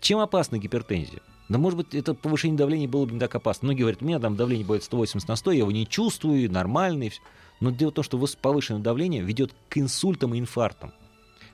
Чем 0.00 0.18
опасна 0.18 0.58
гипертензия? 0.58 1.20
Да, 1.48 1.58
может 1.58 1.76
быть, 1.76 1.94
это 1.94 2.14
повышение 2.14 2.56
давления 2.56 2.88
было 2.88 3.04
бы 3.04 3.12
не 3.12 3.20
так 3.20 3.34
опасно. 3.34 3.66
Многие 3.66 3.82
говорят, 3.82 4.00
у 4.02 4.06
меня 4.06 4.18
там 4.18 4.34
давление 4.36 4.66
будет 4.66 4.82
180 4.82 5.28
на 5.28 5.36
100, 5.36 5.52
я 5.52 5.58
его 5.58 5.70
не 5.70 5.86
чувствую, 5.86 6.50
нормальный. 6.50 7.10
всё». 7.10 7.20
Но 7.60 7.70
дело 7.70 7.90
в 7.90 7.94
том, 7.94 8.04
что 8.04 8.18
повышенное 8.40 8.80
давление 8.80 9.22
ведет 9.22 9.52
к 9.68 9.76
инсультам 9.78 10.34
и 10.34 10.40
инфарктам. 10.40 10.92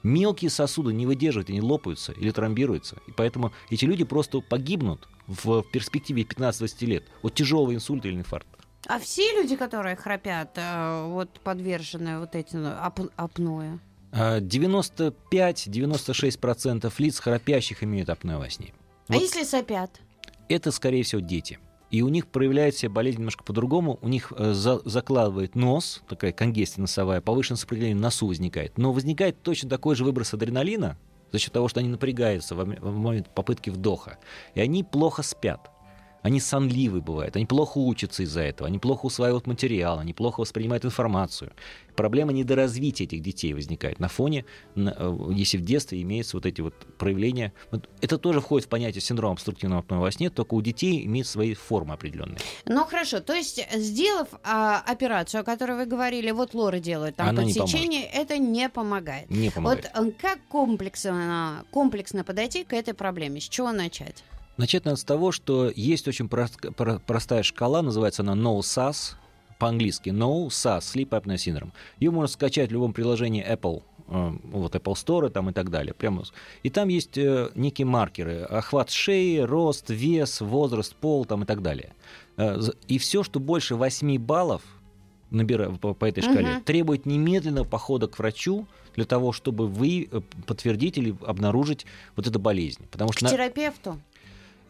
Мелкие 0.03 0.51
сосуды 0.51 0.95
не 0.95 1.05
выдерживают, 1.07 1.51
они 1.51 1.61
лопаются 1.61 2.13
или 2.13 2.31
тромбируются. 2.31 2.97
И 3.07 3.13
поэтому 3.13 3.53
эти 3.69 3.85
люди 3.85 4.05
просто 4.05 4.41
погибнут 4.41 5.07
в 5.27 5.63
перспективе 5.63 6.23
15-20 6.23 6.87
лет 6.87 7.05
от 7.23 7.35
тяжелого 7.35 7.75
инсульта 7.75 8.09
или 8.09 8.17
инфаркта. 8.17 8.57
А 8.87 8.99
все 8.99 9.31
люди, 9.35 9.57
которые 9.57 9.95
храпят, 9.97 10.53
э, 10.57 11.05
вот 11.07 11.29
подвержены 11.41 12.19
вот 12.19 12.35
этим 12.35 12.61
ап- 12.61 13.13
апноэ? 13.17 13.79
А 14.13 14.41
95-96% 14.41 16.93
лиц 16.99 17.21
храпящих 17.21 17.85
имеют 17.85 18.09
апноэ 18.09 18.39
во 18.39 18.49
сне. 18.51 18.73
А 19.11 19.15
Вот 19.15 19.23
если 19.23 19.43
сопят? 19.45 20.01
это, 20.49 20.71
скорее 20.71 21.03
всего, 21.03 21.21
дети. 21.21 21.59
И 21.91 22.03
у 22.03 22.09
них 22.09 22.29
проявляется 22.29 22.89
болезнь 22.89 23.19
немножко 23.19 23.43
по-другому. 23.43 23.99
У 24.03 24.09
них 24.09 24.33
э, 24.37 24.53
за- 24.53 24.81
закладывает 24.85 25.57
нос, 25.57 26.03
такая 26.09 26.31
конгестия 26.33 26.81
носовая, 26.81 27.21
повышенное 27.21 27.59
сопротивление 27.59 27.97
носу 28.01 28.29
возникает. 28.29 28.79
Но 28.79 28.93
возникает 28.93 29.43
точно 29.43 29.69
такой 29.69 29.97
же 29.97 30.05
выброс 30.05 30.33
адреналина 30.33 30.97
за 31.33 31.39
счет 31.41 31.53
того, 31.53 31.67
что 31.69 31.81
они 31.81 31.89
напрягаются 31.89 32.55
в 32.55 32.65
момент 32.65 33.29
попытки 33.35 33.71
вдоха. 33.71 34.19
И 34.55 34.61
они 34.61 34.85
плохо 34.85 35.23
спят. 35.23 35.69
Они 36.23 36.41
сонливы 36.41 37.01
бывают, 37.01 37.37
они 37.37 37.47
плохо 37.47 37.79
учатся 37.79 38.23
из-за 38.23 38.43
этого, 38.43 38.69
они 38.69 38.79
плохо 38.79 39.07
усваивают 39.07 39.47
материал, 39.47 39.99
они 39.99 40.13
плохо 40.13 40.41
воспринимают 40.41 40.85
информацию. 40.85 41.53
Проблема 41.97 42.33
недоразвития 42.33 43.07
этих 43.07 43.23
детей 43.23 43.53
возникает 43.55 44.01
на 44.01 44.09
фоне, 44.09 44.45
э, 44.75 45.19
если 45.33 45.59
в 45.59 45.63
детстве 45.63 46.01
имеются 46.03 46.37
вот 46.37 46.47
эти 46.47 46.61
вот 46.61 46.75
проявления. 46.99 47.53
Вот 47.71 47.89
это 48.01 48.19
тоже 48.19 48.41
входит 48.41 48.67
в 48.67 48.69
понятие 48.69 49.01
синдрома 49.01 49.35
обструктивного 49.35 49.81
апноэ 49.81 49.99
во 49.99 50.11
сне, 50.11 50.31
только 50.31 50.55
у 50.55 50.63
детей 50.63 51.05
имеет 51.07 51.27
свои 51.27 51.55
формы 51.55 51.95
определенные. 51.95 52.39
Ну 52.67 52.85
хорошо, 52.85 53.21
то 53.21 53.35
есть 53.35 53.61
сделав 53.75 54.29
а, 54.45 54.83
операцию, 54.87 55.41
о 55.41 55.45
которой 55.45 55.77
вы 55.77 55.87
говорили, 55.87 56.31
вот 56.31 56.55
Лора 56.55 56.79
делает 56.79 57.17
там 57.17 57.29
Она 57.29 57.45
не 57.45 57.55
подсечение, 57.55 58.05
это 58.05 58.39
не 58.39 58.69
помогает. 58.69 59.31
Не 59.31 59.51
помогает. 59.51 59.91
Вот 59.95 60.09
э, 60.09 60.13
как 60.21 60.39
комплексно, 60.49 61.65
комплексно 61.71 62.25
подойти 62.25 62.65
к 62.65 62.73
этой 62.73 62.95
проблеме? 62.95 63.41
С 63.41 63.49
чего 63.49 63.73
начать? 63.73 64.25
Начать 64.61 64.85
надо 64.85 64.99
с 64.99 65.05
того, 65.05 65.33
что 65.33 65.73
есть 65.75 66.07
очень 66.07 66.29
прост- 66.29 66.75
про- 66.77 66.99
простая 66.99 67.43
шкала, 67.43 67.81
называется 67.81 68.21
она 68.21 68.35
No-SAS, 68.35 69.15
по-английски 69.59 70.11
No 70.11 70.49
SAS, 70.49 70.81
Sleep 70.81 71.09
Apnea 71.09 71.37
Syndrome. 71.37 71.73
Ее 71.99 72.11
можно 72.11 72.29
скачать 72.29 72.69
в 72.69 72.73
любом 72.75 72.93
приложении 72.93 73.43
Apple, 73.43 73.83
э, 74.09 74.33
вот 74.53 74.75
Apple 74.75 74.93
Store 74.93 75.31
там 75.31 75.49
и 75.49 75.55
так 75.55 75.71
далее. 75.71 75.95
Прямо. 75.95 76.25
И 76.63 76.69
там 76.69 76.89
есть 76.89 77.17
э, 77.17 77.49
некие 77.55 77.87
маркеры. 77.87 78.43
Охват 78.43 78.91
шеи, 78.91 79.39
рост, 79.39 79.89
вес, 79.89 80.43
возраст, 80.43 80.95
пол 80.95 81.25
там 81.25 81.45
и 81.45 81.47
так 81.47 81.63
далее. 81.63 81.95
Э, 82.37 82.61
И 82.87 82.99
все, 82.99 83.23
что 83.23 83.41
больше 83.41 83.77
8 83.77 84.19
баллов 84.19 84.61
набира- 85.31 85.75
по, 85.79 85.95
по 85.95 86.05
этой 86.05 86.23
шкале, 86.23 86.49
Мгм. 86.57 86.65
требует 86.65 87.07
немедленного 87.07 87.65
похода 87.65 88.09
к 88.09 88.19
врачу 88.19 88.67
для 88.95 89.07
того, 89.07 89.33
чтобы 89.33 89.69
вы 89.69 90.07
э, 90.13 90.21
подтвердить 90.47 90.99
или 90.99 91.17
обнаружить 91.27 91.87
вот 92.15 92.27
эту 92.27 92.39
болезнь. 92.39 92.85
Потому 92.91 93.11
К 93.11 93.15
что 93.17 93.25
на- 93.25 93.31
терапевту? 93.31 93.99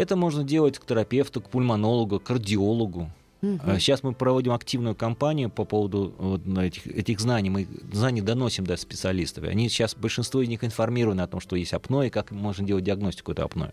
Это 0.01 0.17
можно 0.17 0.45
делать 0.45 0.79
к 0.79 0.85
терапевту, 0.85 1.41
к 1.41 1.51
пульмонологу, 1.51 2.21
к 2.21 2.25
кардиологу. 2.25 3.11
А 3.43 3.79
Сейчас 3.79 4.03
мы 4.03 4.13
проводим 4.13 4.53
активную 4.53 4.95
кампанию 4.95 5.49
по 5.49 5.65
поводу 5.65 6.15
вот 6.19 6.47
этих, 6.59 6.87
этих 6.87 7.21
знаний. 7.21 7.49
Мы 7.49 7.67
знаний 7.93 8.21
доносим 8.21 8.67
до 8.67 8.77
специалистов. 8.77 9.45
Они 9.45 9.69
сейчас, 9.69 9.95
большинство 9.95 10.43
из 10.43 10.49
них 10.49 10.63
информированы 10.63 11.23
о 11.23 11.27
том, 11.27 11.41
что 11.41 11.57
есть 11.57 11.73
апноэ, 11.73 12.09
и 12.09 12.11
как 12.11 12.31
можно 12.33 12.67
делать 12.67 12.85
диагностику 12.85 13.33
этого 13.33 13.47
апноэ. 13.47 13.71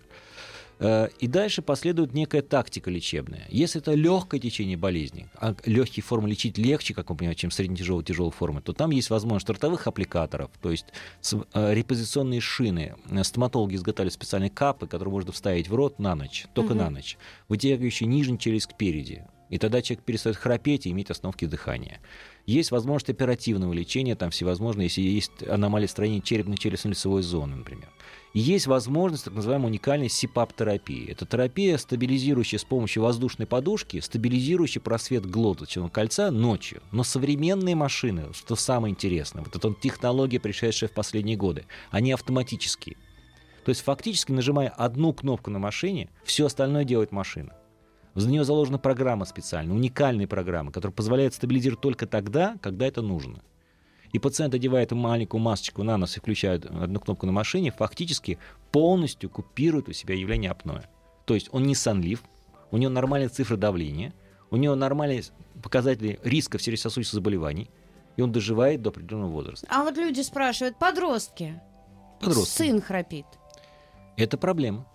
Э, 0.79 1.07
И 1.19 1.27
дальше 1.27 1.61
последует 1.61 2.13
некая 2.13 2.41
тактика 2.41 2.91
лечебная. 2.91 3.45
Если 3.49 3.81
это 3.81 3.93
легкое 3.93 4.39
течение 4.39 4.77
болезни, 4.77 5.27
а 5.35 5.55
легкие 5.65 6.03
формы 6.03 6.29
лечить 6.29 6.57
легче, 6.57 6.93
как 6.93 7.09
мы 7.09 7.15
понимаем, 7.15 7.35
чем 7.37 7.51
среднетяжелые 7.51 8.05
тяжелые 8.05 8.31
формы, 8.31 8.61
то 8.61 8.73
там 8.73 8.91
есть 8.91 9.09
возможность 9.09 9.49
ротовых 9.49 9.87
аппликаторов, 9.87 10.51
то 10.61 10.71
есть 10.71 10.85
э, 11.53 11.73
репозиционные 11.73 12.41
шины. 12.41 12.95
Стоматологи 13.23 13.75
изготовили 13.75 14.11
специальные 14.11 14.49
капы, 14.51 14.87
которые 14.87 15.11
можно 15.11 15.31
вставить 15.31 15.67
в 15.69 15.75
рот 15.75 15.99
на 15.99 16.15
ночь, 16.15 16.45
только 16.53 16.73
Мгм. 16.73 16.77
на 16.83 16.89
ночь, 16.91 17.17
вытягивающие 17.47 18.07
нижнюю 18.07 18.37
челюсть 18.37 18.67
кпереди. 18.67 19.23
И 19.49 19.57
тогда 19.57 19.81
человек 19.81 20.03
перестает 20.03 20.35
храпеть 20.35 20.85
и 20.85 20.91
иметь 20.91 21.09
остановки 21.09 21.45
дыхания. 21.45 22.01
Есть 22.45 22.71
возможность 22.71 23.09
оперативного 23.09 23.71
лечения, 23.73 24.15
там 24.15 24.29
всевозможные, 24.29 24.87
если 24.87 25.01
есть 25.01 25.31
аномалии 25.47 25.87
строения 25.87 26.19
черепно-челюстно-лицевой 26.19 27.21
зоны, 27.21 27.55
например. 27.55 27.89
Есть 28.39 28.67
возможность 28.67 29.23
так 29.23 29.33
называемой 29.33 29.71
уникальной 29.71 30.09
СИПАП-терапии. 30.09 31.09
Это 31.09 31.25
терапия, 31.25 31.75
стабилизирующая 31.75 32.59
с 32.59 32.63
помощью 32.63 33.01
воздушной 33.01 33.47
подушки, 33.47 33.99
стабилизирующая 33.99 34.79
просвет 34.79 35.25
глоточного 35.25 35.89
кольца 35.89 36.29
ночью. 36.29 36.83
Но 36.91 37.03
современные 37.03 37.73
машины, 37.73 38.25
что 38.33 38.55
самое 38.55 38.91
интересное, 38.91 39.43
вот 39.43 39.55
эта 39.55 39.73
технология, 39.73 40.39
пришедшая 40.39 40.87
в 40.87 40.93
последние 40.93 41.35
годы, 41.35 41.65
они 41.89 42.11
автоматические. 42.11 42.97
То 43.65 43.69
есть 43.69 43.81
фактически, 43.81 44.31
нажимая 44.31 44.69
одну 44.69 45.13
кнопку 45.13 45.49
на 45.49 45.57
машине, 45.57 46.11
все 46.23 46.45
остальное 46.45 46.83
делает 46.83 47.11
машина. 47.11 47.55
За 48.13 48.29
нее 48.29 48.43
заложена 48.43 48.77
программа 48.77 49.25
специальная, 49.25 49.73
уникальная 49.73 50.27
программа, 50.27 50.71
которая 50.71 50.93
позволяет 50.93 51.33
стабилизировать 51.33 51.81
только 51.81 52.05
тогда, 52.05 52.57
когда 52.61 52.85
это 52.85 53.01
нужно 53.01 53.41
и 54.13 54.19
пациент 54.19 54.53
одевает 54.53 54.91
маленькую 54.91 55.41
масочку 55.41 55.83
на 55.83 55.97
нос 55.97 56.17
и 56.17 56.19
включает 56.19 56.65
одну 56.65 56.99
кнопку 56.99 57.25
на 57.25 57.31
машине, 57.31 57.71
фактически 57.71 58.39
полностью 58.71 59.29
купирует 59.29 59.89
у 59.89 59.93
себя 59.93 60.15
явление 60.15 60.51
апноэ. 60.51 60.83
То 61.25 61.33
есть 61.33 61.49
он 61.51 61.63
не 61.63 61.75
сонлив, 61.75 62.23
у 62.71 62.77
него 62.77 62.91
нормальная 62.91 63.29
цифра 63.29 63.57
давления, 63.57 64.13
у 64.49 64.57
него 64.57 64.75
нормальные 64.75 65.23
показатели 65.61 66.19
риска 66.23 66.59
сердечно-сосудистых 66.59 67.15
заболеваний, 67.15 67.69
и 68.15 68.21
он 68.21 68.31
доживает 68.31 68.81
до 68.81 68.89
определенного 68.89 69.31
возраста. 69.31 69.67
А 69.69 69.83
вот 69.83 69.97
люди 69.97 70.21
спрашивают, 70.21 70.79
подростки. 70.79 71.61
Подростки. 72.19 72.57
Сын 72.57 72.81
храпит. 72.81 73.25
Это 74.15 74.37
проблема. 74.37 74.87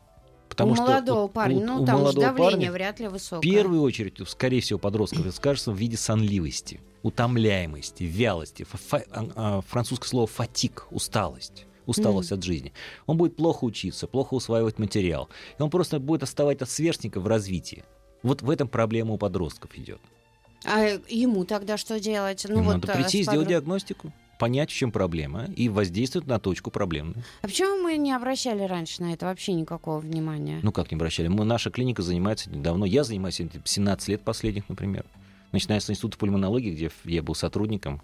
Потому 0.52 0.72
у 0.72 0.74
что 0.76 0.84
молодого 0.84 1.24
у- 1.24 1.28
парня, 1.28 1.56
у- 1.56 1.64
ну 1.66 1.82
у 1.82 1.86
там 1.86 2.06
же 2.06 2.12
давление 2.12 2.36
парня 2.52 2.72
вряд 2.72 3.00
ли 3.00 3.08
В 3.08 3.12
высокое. 3.12 3.40
первую 3.50 3.82
очередь, 3.82 4.16
скорее 4.28 4.60
всего, 4.60 4.78
подростков 4.78 5.20
это 5.22 5.32
скажется 5.32 5.72
в 5.72 5.76
виде 5.76 5.96
сонливости, 5.96 6.80
утомляемости, 7.02 8.04
вялости. 8.04 8.64
Фа- 8.64 9.02
а- 9.10 9.60
французское 9.62 10.08
слово 10.08 10.26
фатик, 10.26 10.86
усталость. 10.90 11.66
Усталость 11.86 12.30
от 12.30 12.44
жизни. 12.44 12.72
Он 13.06 13.16
будет 13.16 13.34
плохо 13.34 13.64
учиться, 13.64 14.06
плохо 14.06 14.34
усваивать 14.34 14.78
материал. 14.78 15.28
И 15.58 15.62
он 15.62 15.68
просто 15.68 15.98
будет 15.98 16.22
отставать 16.22 16.62
от 16.62 16.70
сверстников 16.70 17.24
в 17.24 17.26
развитии. 17.26 17.84
Вот 18.22 18.40
в 18.42 18.50
этом 18.50 18.68
проблема 18.68 19.14
у 19.14 19.18
подростков 19.18 19.76
идет. 19.76 20.00
А 20.64 20.78
ему 21.08 21.44
тогда 21.44 21.76
что 21.76 21.98
делать? 21.98 22.46
Ну, 22.48 22.58
Им 22.58 22.64
вот, 22.66 22.72
надо 22.74 22.92
а, 22.92 22.94
прийти 22.96 23.18
и 23.18 23.24
с 23.24 23.26
сделать 23.26 23.48
диагностику, 23.48 24.12
понять, 24.42 24.72
в 24.72 24.74
чем 24.74 24.90
проблема, 24.90 25.44
и 25.54 25.68
воздействовать 25.68 26.26
на 26.26 26.40
точку 26.40 26.72
проблемную. 26.72 27.22
А 27.42 27.46
почему 27.46 27.80
мы 27.80 27.96
не 27.96 28.12
обращали 28.12 28.64
раньше 28.64 29.00
на 29.00 29.12
это 29.12 29.26
вообще 29.26 29.52
никакого 29.52 30.00
внимания? 30.00 30.58
Ну 30.64 30.72
как 30.72 30.90
не 30.90 30.96
обращали? 30.96 31.28
Мы, 31.28 31.44
наша 31.44 31.70
клиника 31.70 32.02
занимается 32.02 32.50
давно. 32.50 32.84
Я 32.84 33.04
занимаюсь 33.04 33.38
этим 33.38 33.62
17 33.64 34.08
лет 34.08 34.22
последних, 34.22 34.68
например. 34.68 35.04
Начиная 35.52 35.78
с 35.78 35.88
института 35.88 36.18
пульмонологии, 36.18 36.72
где 36.72 36.90
я 37.04 37.22
был 37.22 37.36
сотрудником 37.36 38.02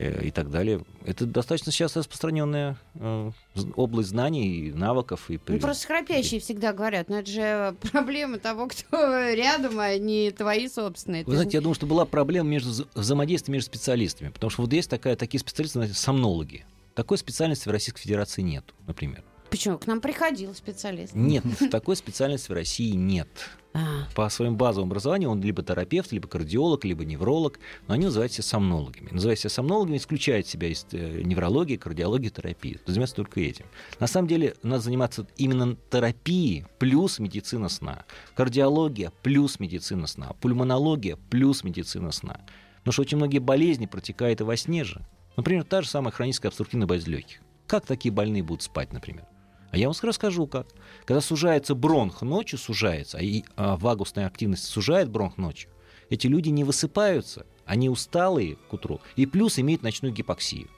и 0.00 0.30
так 0.30 0.50
далее. 0.50 0.84
Это 1.04 1.26
достаточно 1.26 1.72
сейчас 1.72 1.96
распространенная 1.96 2.76
э, 2.94 3.30
область 3.76 4.08
знаний 4.10 4.68
и 4.68 4.72
навыков. 4.72 5.30
И 5.30 5.38
Ну, 5.46 5.58
просто 5.58 5.86
храпящие 5.86 6.40
всегда 6.40 6.72
говорят, 6.72 7.08
но 7.08 7.18
это 7.18 7.30
же 7.30 7.76
проблема 7.92 8.38
того, 8.38 8.66
кто 8.68 8.96
рядом, 9.32 9.78
а 9.78 9.96
не 9.98 10.30
твои 10.30 10.68
собственные. 10.68 11.24
Вы 11.24 11.34
знаете, 11.34 11.58
я 11.58 11.60
думаю, 11.60 11.74
что 11.74 11.86
была 11.86 12.06
проблема 12.06 12.48
между 12.48 12.70
вза- 12.70 12.88
взаимодействием 12.94 13.54
между 13.54 13.66
специалистами. 13.70 14.30
Потому 14.30 14.50
что 14.50 14.62
вот 14.62 14.72
есть 14.72 14.88
такая, 14.88 15.16
такие 15.16 15.40
специалисты, 15.40 15.78
знаете, 15.78 15.94
сомнологи. 15.94 16.64
Такой 16.94 17.18
специальности 17.18 17.68
в 17.68 17.70
Российской 17.70 18.00
Федерации 18.00 18.42
нет, 18.42 18.64
например. 18.86 19.22
Почему? 19.50 19.78
К 19.78 19.86
нам 19.86 20.00
приходил 20.00 20.54
специалист. 20.54 21.14
Нет, 21.14 21.44
такой 21.70 21.96
специальности 21.96 22.50
в 22.50 22.54
России 22.54 22.92
нет. 22.92 23.28
А, 23.72 24.08
по 24.14 24.28
своему 24.28 24.56
базовому 24.56 24.90
образованию 24.90 25.30
он 25.30 25.40
либо 25.40 25.62
терапевт, 25.62 26.10
либо 26.10 26.26
кардиолог, 26.26 26.84
либо 26.84 27.04
невролог, 27.04 27.60
но 27.86 27.94
они 27.94 28.06
называют 28.06 28.32
себя 28.32 28.42
сомнологами. 28.42 29.10
Называя 29.12 29.36
сомнологами, 29.36 29.96
исключают 29.96 30.46
себя 30.48 30.68
из 30.68 30.86
э, 30.90 31.22
неврологии, 31.22 31.76
кардиологии, 31.76 32.30
терапии. 32.30 32.80
Занимаются 32.86 33.16
только 33.16 33.40
этим. 33.40 33.66
На 34.00 34.08
самом 34.08 34.26
деле, 34.26 34.56
надо 34.62 34.82
заниматься 34.82 35.26
именно 35.36 35.76
терапией 35.90 36.66
плюс 36.78 37.20
медицина 37.20 37.68
сна. 37.68 38.04
Кардиология 38.34 39.12
плюс 39.22 39.60
медицина 39.60 40.08
сна. 40.08 40.32
Пульмонология 40.40 41.16
плюс 41.30 41.62
медицина 41.62 42.10
сна. 42.10 42.40
Потому 42.78 42.92
что 42.92 43.02
очень 43.02 43.18
многие 43.18 43.38
болезни 43.38 43.86
протекают 43.86 44.40
и 44.40 44.44
во 44.44 44.56
сне 44.56 44.82
же. 44.82 45.06
Например, 45.36 45.62
та 45.64 45.82
же 45.82 45.88
самая 45.88 46.12
хроническая 46.12 46.50
обструктивная 46.50 46.88
болезнь 46.88 47.10
легких. 47.10 47.40
Как 47.68 47.86
такие 47.86 48.12
больные 48.12 48.42
будут 48.42 48.62
спать, 48.62 48.92
например? 48.92 49.26
А 49.70 49.78
я 49.78 49.88
вам 49.88 49.94
расскажу, 50.02 50.46
как. 50.46 50.66
Когда 51.04 51.20
сужается 51.20 51.74
бронх 51.74 52.22
ночью, 52.22 52.58
сужается, 52.58 53.18
а 53.18 53.22
и 53.22 53.44
а, 53.56 53.76
вагусная 53.76 54.26
активность 54.26 54.64
сужает 54.64 55.10
бронх 55.10 55.36
ночью, 55.38 55.70
эти 56.08 56.26
люди 56.26 56.48
не 56.48 56.64
высыпаются, 56.64 57.46
они 57.64 57.88
усталые 57.88 58.56
к 58.68 58.72
утру, 58.72 59.00
и 59.16 59.26
плюс 59.26 59.58
имеют 59.58 59.82
ночную 59.82 60.12
гипоксию. 60.12 60.68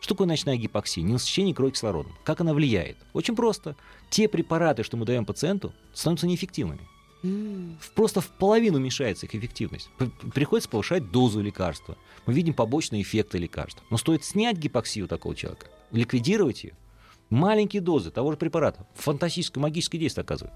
Что 0.00 0.14
такое 0.14 0.28
ночная 0.28 0.56
гипоксия? 0.56 1.02
Ненасыщение 1.02 1.54
крови 1.54 1.72
кислородом. 1.72 2.14
Как 2.22 2.40
она 2.40 2.54
влияет? 2.54 2.96
Очень 3.12 3.34
просто. 3.34 3.76
Те 4.10 4.28
препараты, 4.28 4.84
что 4.84 4.96
мы 4.96 5.04
даем 5.04 5.24
пациенту, 5.24 5.74
становятся 5.92 6.28
неэффективными. 6.28 6.86
Просто 7.94 8.20
в 8.20 8.28
половину 8.28 8.78
уменьшается 8.78 9.26
их 9.26 9.34
эффективность. 9.34 9.90
Приходится 10.32 10.70
повышать 10.70 11.10
дозу 11.10 11.40
лекарства. 11.40 11.96
Мы 12.26 12.34
видим 12.34 12.54
побочные 12.54 13.02
эффекты 13.02 13.38
лекарства. 13.38 13.82
Но 13.90 13.96
стоит 13.96 14.24
снять 14.24 14.58
гипоксию 14.58 15.08
такого 15.08 15.34
человека, 15.34 15.66
ликвидировать 15.90 16.64
ее, 16.64 16.74
маленькие 17.30 17.82
дозы 17.82 18.10
того 18.10 18.32
же 18.32 18.38
препарата, 18.38 18.86
фантастическое, 18.94 19.60
магическое 19.60 19.98
действие 19.98 20.22
оказывает. 20.22 20.54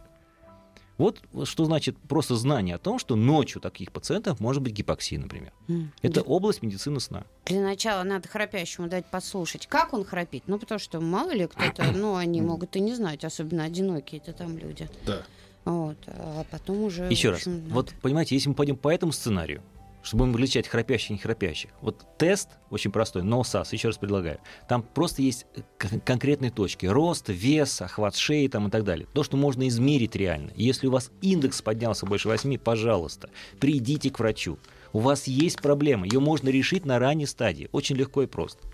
Вот 1.01 1.23
что 1.45 1.65
значит 1.65 1.97
просто 1.97 2.37
знание 2.37 2.75
о 2.75 2.79
том, 2.79 2.99
что 2.99 3.17
ночью 3.17 3.59
у 3.59 3.63
таких 3.63 3.91
пациентов 3.91 4.39
может 4.39 4.63
быть 4.63 4.75
гипоксия, 4.75 5.19
например. 5.19 5.51
М. 5.67 5.93
Это 6.03 6.21
область 6.21 6.63
медицины 6.63 7.01
сна. 7.01 7.25
Для 7.47 7.63
начала 7.63 8.03
надо 8.03 8.29
храпящему 8.29 8.87
дать 8.87 9.07
послушать, 9.07 9.67
как 9.67 9.95
он 9.95 10.05
храпит. 10.05 10.43
Ну, 10.47 10.59
потому 10.59 10.79
что 10.79 11.01
мало 11.01 11.31
ли 11.31 11.47
кто-то, 11.47 11.91
ну, 11.97 12.17
они 12.17 12.43
могут 12.43 12.77
и 12.77 12.81
не 12.81 12.95
знать, 12.95 13.25
особенно 13.25 13.65
одинокие 13.65 14.21
это 14.21 14.35
там 14.35 14.59
люди. 14.59 14.91
Да. 15.07 15.23
Вот, 15.65 15.97
а 16.07 16.45
потом 16.51 16.83
уже... 16.83 17.05
Еще 17.05 17.31
раз, 17.31 17.47
надо. 17.47 17.63
вот 17.71 17.95
понимаете, 18.03 18.35
если 18.35 18.51
мы 18.51 18.55
пойдем 18.55 18.77
по 18.77 18.93
этому 18.93 19.13
сценарию, 19.13 19.63
чтобы 20.03 20.27
мы 20.27 20.35
различать 20.35 20.69
храпящих 20.69 21.11
и 21.11 21.13
не 21.15 21.19
храпящих, 21.19 21.71
вот 21.81 22.05
тест 22.19 22.49
очень 22.71 22.91
простой, 22.91 23.23
NoSAS, 23.23 23.69
еще 23.73 23.89
раз 23.89 23.99
предлагаю, 23.99 24.39
там 24.69 24.83
просто 24.83 25.23
есть 25.23 25.47
кон- 25.79 26.01
конкретные 26.01 26.51
точки, 26.51 26.87
рост, 26.87 27.29
вес, 27.29 27.81
охват 27.83 28.17
шеи 28.17 28.49
там 28.49 28.69
и 28.69 28.71
так 28.71 28.85
далее, 28.85 29.07
то, 29.13 29.23
что 29.23 29.37
можно 29.37 29.67
измерить 29.69 30.17
реально. 30.17 30.53
Если 30.55 30.87
у 30.87 30.91
вас 30.91 31.11
индекс 31.21 31.63
поднялся 31.63 32.07
больше 32.07 32.29
8, 32.29 32.59
пожалуйста, 32.59 33.31
придите 33.59 34.11
к 34.11 34.19
врачу. 34.19 34.59
У 34.93 34.99
вас 34.99 35.27
есть 35.27 35.61
проблема, 35.61 36.07
ее 36.07 36.21
можно 36.21 36.49
решить 36.49 36.85
на 36.85 36.99
ранней 36.99 37.27
стадии, 37.27 37.69
очень 37.73 37.97
легко 37.97 38.23
и 38.23 38.27
просто. 38.27 38.67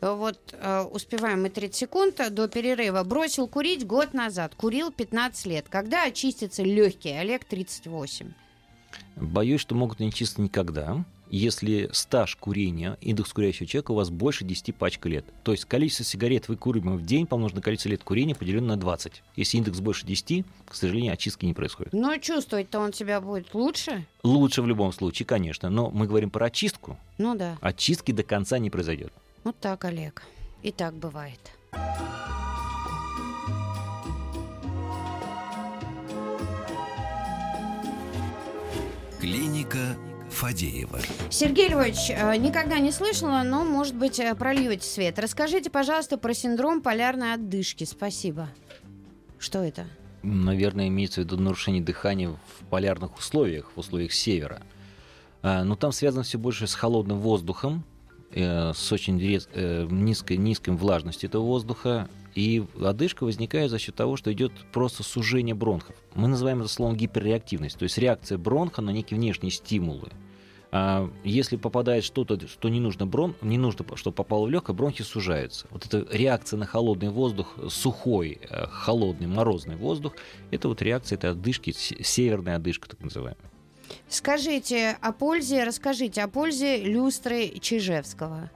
Вот 0.00 0.36
э, 0.52 0.82
успеваем 0.90 1.42
мы 1.42 1.48
30 1.48 1.76
секунд 1.76 2.20
до 2.34 2.48
перерыва. 2.48 3.04
Бросил 3.04 3.46
курить 3.46 3.86
год 3.86 4.14
назад, 4.14 4.56
курил 4.56 4.90
15 4.90 5.46
лет. 5.46 5.66
Когда 5.68 6.04
очистятся 6.04 6.64
легкие? 6.64 7.20
Олег 7.20 7.44
38. 7.44 8.32
Боюсь, 9.16 9.60
что 9.60 9.74
могут 9.74 10.00
не 10.00 10.12
чисто 10.12 10.40
никогда, 10.42 11.04
если 11.32 11.88
стаж 11.92 12.36
курения, 12.36 12.98
индекс 13.00 13.32
курящего 13.32 13.66
человека 13.66 13.92
у 13.92 13.94
вас 13.94 14.10
больше 14.10 14.44
10 14.44 14.76
пачек 14.76 15.06
лет. 15.06 15.24
То 15.44 15.52
есть 15.52 15.64
количество 15.64 16.04
сигарет 16.04 16.48
выкуриваемых 16.48 17.00
в 17.00 17.06
день 17.06 17.26
помножено 17.26 17.56
на 17.56 17.62
количество 17.62 17.88
лет 17.88 18.04
курения 18.04 18.34
поделено 18.34 18.66
на 18.66 18.76
20. 18.76 19.22
Если 19.36 19.56
индекс 19.56 19.80
больше 19.80 20.04
10, 20.04 20.44
к 20.68 20.74
сожалению, 20.74 21.14
очистки 21.14 21.46
не 21.46 21.54
происходит. 21.54 21.94
Но 21.94 22.18
чувствовать-то 22.18 22.78
он 22.80 22.92
себя 22.92 23.22
будет 23.22 23.54
лучше? 23.54 24.06
Лучше 24.22 24.60
в 24.60 24.66
любом 24.66 24.92
случае, 24.92 25.24
конечно, 25.24 25.70
но 25.70 25.90
мы 25.90 26.06
говорим 26.06 26.28
про 26.28 26.46
очистку. 26.46 26.98
Ну 27.16 27.34
да. 27.34 27.56
Очистки 27.62 28.12
до 28.12 28.24
конца 28.24 28.58
не 28.58 28.68
произойдет. 28.68 29.12
Вот 29.42 29.56
так, 29.58 29.86
Олег. 29.86 30.22
И 30.62 30.70
так 30.70 30.94
бывает. 30.94 31.40
Клиника 39.22 39.96
Фадеева. 40.30 40.98
Сергей 41.30 41.68
Львович, 41.68 42.10
э, 42.10 42.36
никогда 42.38 42.80
не 42.80 42.90
слышала, 42.90 43.44
но, 43.44 43.62
может 43.62 43.94
быть, 43.94 44.18
э, 44.18 44.34
прольете 44.34 44.84
свет. 44.84 45.16
Расскажите, 45.20 45.70
пожалуйста, 45.70 46.18
про 46.18 46.34
синдром 46.34 46.82
полярной 46.82 47.34
отдышки. 47.34 47.84
Спасибо. 47.84 48.48
Что 49.38 49.60
это? 49.62 49.86
Наверное, 50.24 50.88
имеется 50.88 51.20
в 51.20 51.24
виду 51.24 51.36
нарушение 51.36 51.80
дыхания 51.80 52.30
в 52.30 52.64
полярных 52.68 53.16
условиях, 53.16 53.70
в 53.76 53.78
условиях 53.78 54.12
севера. 54.12 54.60
А, 55.40 55.62
Но 55.62 55.76
там 55.76 55.92
связано 55.92 56.24
все 56.24 56.38
больше 56.38 56.66
с 56.66 56.74
холодным 56.74 57.20
воздухом, 57.20 57.84
э, 58.32 58.72
с 58.74 58.90
очень 58.90 59.18
низкой, 59.20 60.36
низкой 60.36 60.70
влажностью 60.70 61.28
этого 61.28 61.44
воздуха. 61.44 62.08
И 62.34 62.64
одышка 62.80 63.24
возникает 63.24 63.70
за 63.70 63.78
счет 63.78 63.94
того, 63.94 64.16
что 64.16 64.32
идет 64.32 64.52
просто 64.72 65.02
сужение 65.02 65.54
бронхов. 65.54 65.96
Мы 66.14 66.28
называем 66.28 66.60
это 66.60 66.68
словом 66.68 66.96
гиперреактивность, 66.96 67.78
то 67.78 67.82
есть 67.82 67.98
реакция 67.98 68.38
бронха 68.38 68.80
на 68.80 68.90
некие 68.90 69.18
внешние 69.18 69.50
стимулы. 69.50 70.10
А 70.74 71.10
если 71.22 71.56
попадает 71.56 72.02
что-то, 72.02 72.48
что 72.48 72.70
не 72.70 72.80
нужно, 72.80 73.06
брон, 73.06 73.34
не 73.42 73.58
нужно, 73.58 73.84
чтобы 73.94 74.14
попало 74.14 74.46
в 74.46 74.50
легкое, 74.50 74.74
бронхи 74.74 75.02
сужаются. 75.02 75.66
Вот 75.70 75.84
эта 75.84 76.06
реакция 76.10 76.56
на 76.56 76.64
холодный 76.64 77.10
воздух, 77.10 77.58
сухой, 77.68 78.40
э, 78.48 78.66
холодный, 78.68 79.26
морозный 79.26 79.76
воздух, 79.76 80.14
это 80.50 80.68
вот 80.68 80.80
реакция 80.80 81.18
этой 81.18 81.32
одышки, 81.32 81.72
северная 81.72 82.56
одышка 82.56 82.88
так 82.88 83.00
называемая. 83.00 83.50
Скажите 84.08 84.96
о 85.02 85.12
пользе, 85.12 85.64
расскажите 85.64 86.22
о 86.22 86.28
пользе 86.28 86.82
люстры 86.82 87.48
Чижевского. 87.60 88.50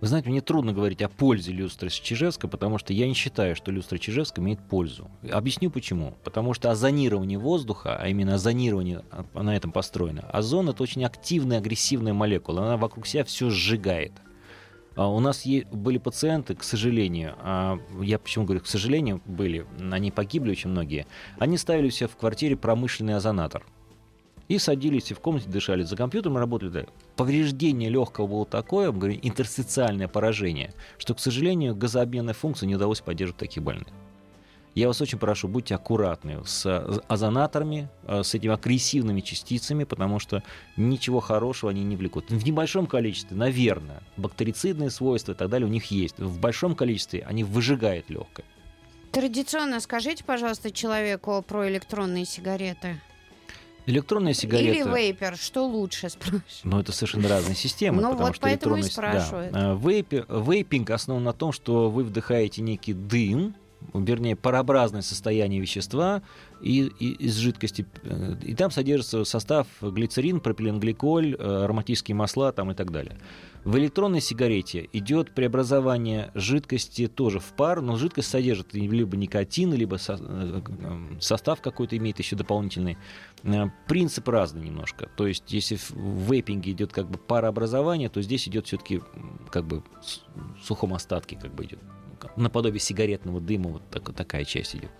Вы 0.00 0.06
знаете, 0.06 0.30
мне 0.30 0.40
трудно 0.40 0.72
говорить 0.72 1.02
о 1.02 1.10
пользе 1.10 1.52
люстры 1.52 1.90
Чижевска, 1.90 2.48
потому 2.48 2.78
что 2.78 2.94
я 2.94 3.06
не 3.06 3.12
считаю, 3.12 3.54
что 3.54 3.70
люстра 3.70 3.98
Чижевска 3.98 4.40
имеет 4.40 4.58
пользу. 4.58 5.10
Объясню 5.30 5.70
почему. 5.70 6.14
Потому 6.24 6.54
что 6.54 6.70
озонирование 6.70 7.38
воздуха, 7.38 7.98
а 8.00 8.08
именно 8.08 8.36
озонирование 8.36 9.04
а, 9.10 9.42
на 9.42 9.54
этом 9.54 9.72
построено, 9.72 10.22
озон— 10.30 10.68
это 10.70 10.82
очень 10.82 11.04
активная, 11.04 11.58
агрессивная 11.58 12.14
молекула. 12.14 12.62
Она 12.64 12.76
вокруг 12.78 13.06
себя 13.06 13.24
все 13.24 13.50
сжигает. 13.50 14.12
А 14.96 15.06
у 15.08 15.20
нас 15.20 15.46
были 15.70 15.98
пациенты, 15.98 16.54
к 16.54 16.64
сожалению, 16.64 17.34
а, 17.38 17.78
я 18.00 18.18
почему 18.18 18.46
говорю, 18.46 18.62
к 18.62 18.66
сожалению, 18.66 19.20
были, 19.26 19.66
они 19.92 20.10
погибли 20.10 20.52
очень 20.52 20.70
многие, 20.70 21.06
они 21.38 21.58
ставили 21.58 21.90
себе 21.90 22.08
в 22.08 22.16
квартире 22.16 22.56
промышленный 22.56 23.16
озонатор— 23.16 23.66
и 24.50 24.58
садились 24.58 25.12
и 25.12 25.14
в 25.14 25.20
комнате 25.20 25.48
дышали. 25.48 25.84
За 25.84 25.96
компьютером 25.96 26.36
работали. 26.36 26.88
Повреждение 27.20 27.90
легкого 27.90 28.26
было 28.26 28.46
такое, 28.46 28.90
говорю, 28.90 29.18
интерстициальное 29.20 30.08
поражение, 30.08 30.72
что, 30.96 31.14
к 31.14 31.20
сожалению, 31.20 31.76
газообменная 31.76 32.32
функция 32.32 32.66
не 32.66 32.76
удалось 32.76 33.02
поддерживать 33.02 33.40
таких 33.40 33.62
больных. 33.62 33.88
Я 34.74 34.86
вас 34.86 35.02
очень 35.02 35.18
прошу, 35.18 35.46
будьте 35.46 35.74
аккуратны 35.74 36.42
с 36.46 36.64
озонаторами, 37.08 37.90
э, 38.04 38.22
с 38.22 38.34
этими 38.34 38.54
агрессивными 38.54 39.20
частицами, 39.20 39.84
потому 39.84 40.18
что 40.18 40.42
ничего 40.78 41.20
хорошего 41.20 41.70
они 41.70 41.84
не 41.84 41.94
влекут. 41.94 42.30
В 42.30 42.42
небольшом 42.42 42.86
количестве, 42.86 43.36
наверное, 43.36 44.02
бактерицидные 44.16 44.88
свойства 44.88 45.32
и 45.32 45.34
так 45.34 45.50
далее 45.50 45.68
у 45.68 45.70
них 45.70 45.90
есть. 45.90 46.18
В 46.18 46.40
большом 46.40 46.74
количестве 46.74 47.22
они 47.28 47.44
выжигают 47.44 48.08
легкое. 48.08 48.46
Традиционно 49.12 49.80
скажите, 49.80 50.24
пожалуйста, 50.24 50.70
человеку 50.70 51.44
про 51.46 51.68
электронные 51.68 52.24
сигареты. 52.24 52.98
Электронная 53.86 54.34
сигарета... 54.34 54.70
Или 54.70 54.82
вейпер, 54.82 55.36
что 55.36 55.66
лучше, 55.66 56.08
спрашиваю. 56.08 56.42
Ну, 56.64 56.80
это 56.80 56.92
совершенно 56.92 57.28
разные 57.28 57.56
системы. 57.56 58.02
Ну, 58.02 58.10
потому 58.10 58.26
вот 58.26 58.36
что 58.36 58.42
поэтому 58.42 58.76
и 58.76 58.82
спрашивают. 58.82 59.52
Да. 59.52 59.74
Вейпер, 59.74 60.26
вейпинг 60.28 60.90
основан 60.90 61.24
на 61.24 61.32
том, 61.32 61.52
что 61.52 61.90
вы 61.90 62.04
вдыхаете 62.04 62.62
некий 62.62 62.92
дым, 62.92 63.54
вернее, 63.94 64.36
парообразное 64.36 65.02
состояние 65.02 65.60
вещества 65.60 66.22
и, 66.60 66.90
и, 66.98 67.12
из 67.12 67.36
жидкости. 67.36 67.86
Э, 68.02 68.36
и 68.42 68.54
там 68.54 68.70
содержится 68.70 69.24
состав 69.24 69.66
глицерин, 69.80 70.40
пропиленгликоль, 70.40 71.34
э, 71.34 71.64
ароматические 71.64 72.14
масла 72.14 72.52
там, 72.52 72.70
и 72.70 72.74
так 72.74 72.90
далее. 72.90 73.18
В 73.64 73.76
электронной 73.76 74.22
сигарете 74.22 74.88
идет 74.92 75.34
преобразование 75.34 76.30
жидкости 76.34 77.08
тоже 77.08 77.40
в 77.40 77.52
пар, 77.52 77.82
но 77.82 77.96
жидкость 77.96 78.30
содержит 78.30 78.72
либо 78.72 79.16
никотин, 79.16 79.74
либо 79.74 79.96
со, 79.96 80.18
э, 80.18 80.60
состав 81.20 81.60
какой-то 81.60 81.96
имеет 81.96 82.18
еще 82.18 82.36
дополнительный. 82.36 82.96
Принцип 83.86 84.28
разный 84.28 84.64
немножко. 84.66 85.08
То 85.16 85.26
есть, 85.26 85.52
если 85.52 85.76
в 85.76 86.30
вейпинге 86.30 86.72
идет 86.72 86.92
как 86.92 87.10
бы 87.10 87.18
парообразование, 87.18 88.08
то 88.08 88.20
здесь 88.22 88.46
идет 88.48 88.66
все-таки 88.66 89.00
как 89.50 89.66
бы 89.66 89.82
в 90.02 90.64
сухом 90.64 90.94
остатке 90.94 91.36
как 91.36 91.54
бы 91.54 91.64
идет 91.64 91.80
наподобие 92.36 92.80
сигаретного 92.80 93.40
дыма, 93.40 93.70
вот 93.70 93.82
так, 93.90 94.14
такая 94.14 94.44
часть 94.44 94.76
идет. 94.76 94.90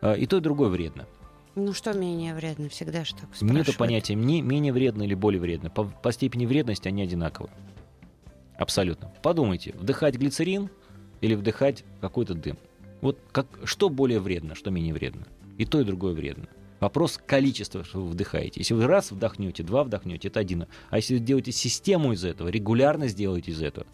А, 0.00 0.14
и 0.14 0.26
то, 0.26 0.38
и 0.38 0.40
другое 0.40 0.68
вредно. 0.68 1.06
Ну 1.54 1.72
что 1.74 1.92
менее 1.92 2.34
вредно? 2.34 2.68
Всегда 2.68 3.04
же 3.04 3.14
так 3.14 3.34
спрашивают. 3.34 3.66
Нет 3.66 3.76
понятия 3.76 4.14
не, 4.14 4.40
менее 4.40 4.72
вредно 4.72 5.02
или 5.02 5.14
более 5.14 5.40
вредно. 5.40 5.70
По, 5.70 5.84
по 5.84 6.12
степени 6.12 6.46
вредности 6.46 6.88
они 6.88 7.02
одинаковы. 7.02 7.50
Абсолютно. 8.56 9.12
Подумайте, 9.22 9.74
вдыхать 9.74 10.14
глицерин 10.14 10.70
или 11.20 11.34
вдыхать 11.34 11.84
какой-то 12.00 12.34
дым. 12.34 12.58
Вот 13.00 13.18
как, 13.32 13.46
что 13.64 13.88
более 13.88 14.20
вредно, 14.20 14.54
что 14.54 14.70
менее 14.70 14.94
вредно? 14.94 15.26
И 15.58 15.66
то, 15.66 15.80
и 15.80 15.84
другое 15.84 16.14
вредно. 16.14 16.48
Вопрос 16.80 17.20
количества, 17.24 17.84
что 17.84 18.00
вы 18.00 18.08
вдыхаете. 18.08 18.60
Если 18.60 18.74
вы 18.74 18.86
раз 18.86 19.12
вдохнете, 19.12 19.62
два 19.62 19.84
вдохнете, 19.84 20.28
это 20.28 20.40
один. 20.40 20.66
А 20.90 20.96
если 20.96 21.14
вы 21.14 21.20
делаете 21.20 21.52
систему 21.52 22.12
из 22.12 22.24
этого, 22.24 22.48
регулярно 22.48 23.08
сделаете 23.08 23.52
из 23.52 23.62
этого, 23.62 23.86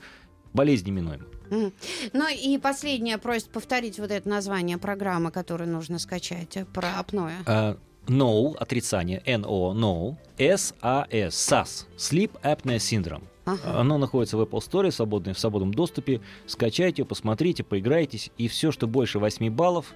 болезнь 0.53 0.87
неминуема. 0.87 1.25
Ну 1.51 2.29
и 2.29 2.59
последняя 2.59 3.19
просьба 3.19 3.53
повторить 3.53 3.99
вот 3.99 4.11
это 4.11 4.29
название 4.29 4.79
программы, 4.79 5.31
которую 5.31 5.71
нужно 5.71 5.99
скачать 5.99 6.57
э, 6.57 6.67
про 6.67 6.99
апноэ. 6.99 7.33
Uh, 7.47 7.79
no, 8.07 8.55
отрицание, 8.57 9.23
NO, 9.25 9.73
no, 9.73 10.17
SAS, 10.37 10.75
SAS, 10.83 11.87
Sleep 11.97 12.33
Apnea 12.43 12.77
Syndrome. 12.77 13.25
Ага. 13.47 13.81
Оно 13.81 13.97
находится 13.97 14.37
в 14.37 14.43
Apple 14.43 14.61
Store, 14.61 14.91
свободное, 14.91 15.33
в 15.33 15.39
свободном 15.39 15.73
доступе. 15.73 16.21
Скачайте, 16.47 17.05
посмотрите, 17.07 17.65
поиграйтесь. 17.65 18.31
И 18.37 18.47
все, 18.47 18.71
что 18.71 18.87
больше 18.87 19.19
8 19.19 19.51
баллов, 19.51 19.95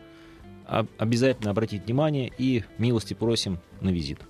обязательно 0.97 1.51
обратите 1.51 1.85
внимание 1.85 2.33
и 2.39 2.65
милости 2.79 3.13
просим 3.13 3.59
на 3.83 3.91
визит. 3.91 4.21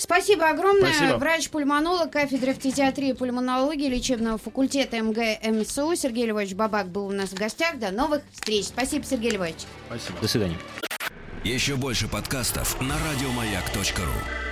Спасибо 0.00 0.48
огромное. 0.48 0.92
Спасибо. 0.92 1.18
Врач-пульмонолог 1.18 2.10
кафедры 2.10 2.54
фтизиатрии 2.54 3.10
и 3.10 3.12
пульмонологии 3.12 3.88
лечебного 3.88 4.38
факультета 4.38 4.96
МГМСУ 5.02 5.94
Сергей 5.94 6.26
Львович 6.26 6.54
Бабак 6.54 6.88
был 6.88 7.06
у 7.06 7.12
нас 7.12 7.30
в 7.30 7.34
гостях. 7.34 7.78
До 7.78 7.90
новых 7.90 8.22
встреч. 8.32 8.66
Спасибо, 8.66 9.04
Сергей 9.04 9.32
Львович. 9.32 9.66
Спасибо. 9.88 10.18
До 10.20 10.28
свидания. 10.28 10.56
Еще 11.44 11.76
больше 11.76 12.08
подкастов 12.08 12.80
на 12.80 12.94
радиомаяк.ру 13.10 14.49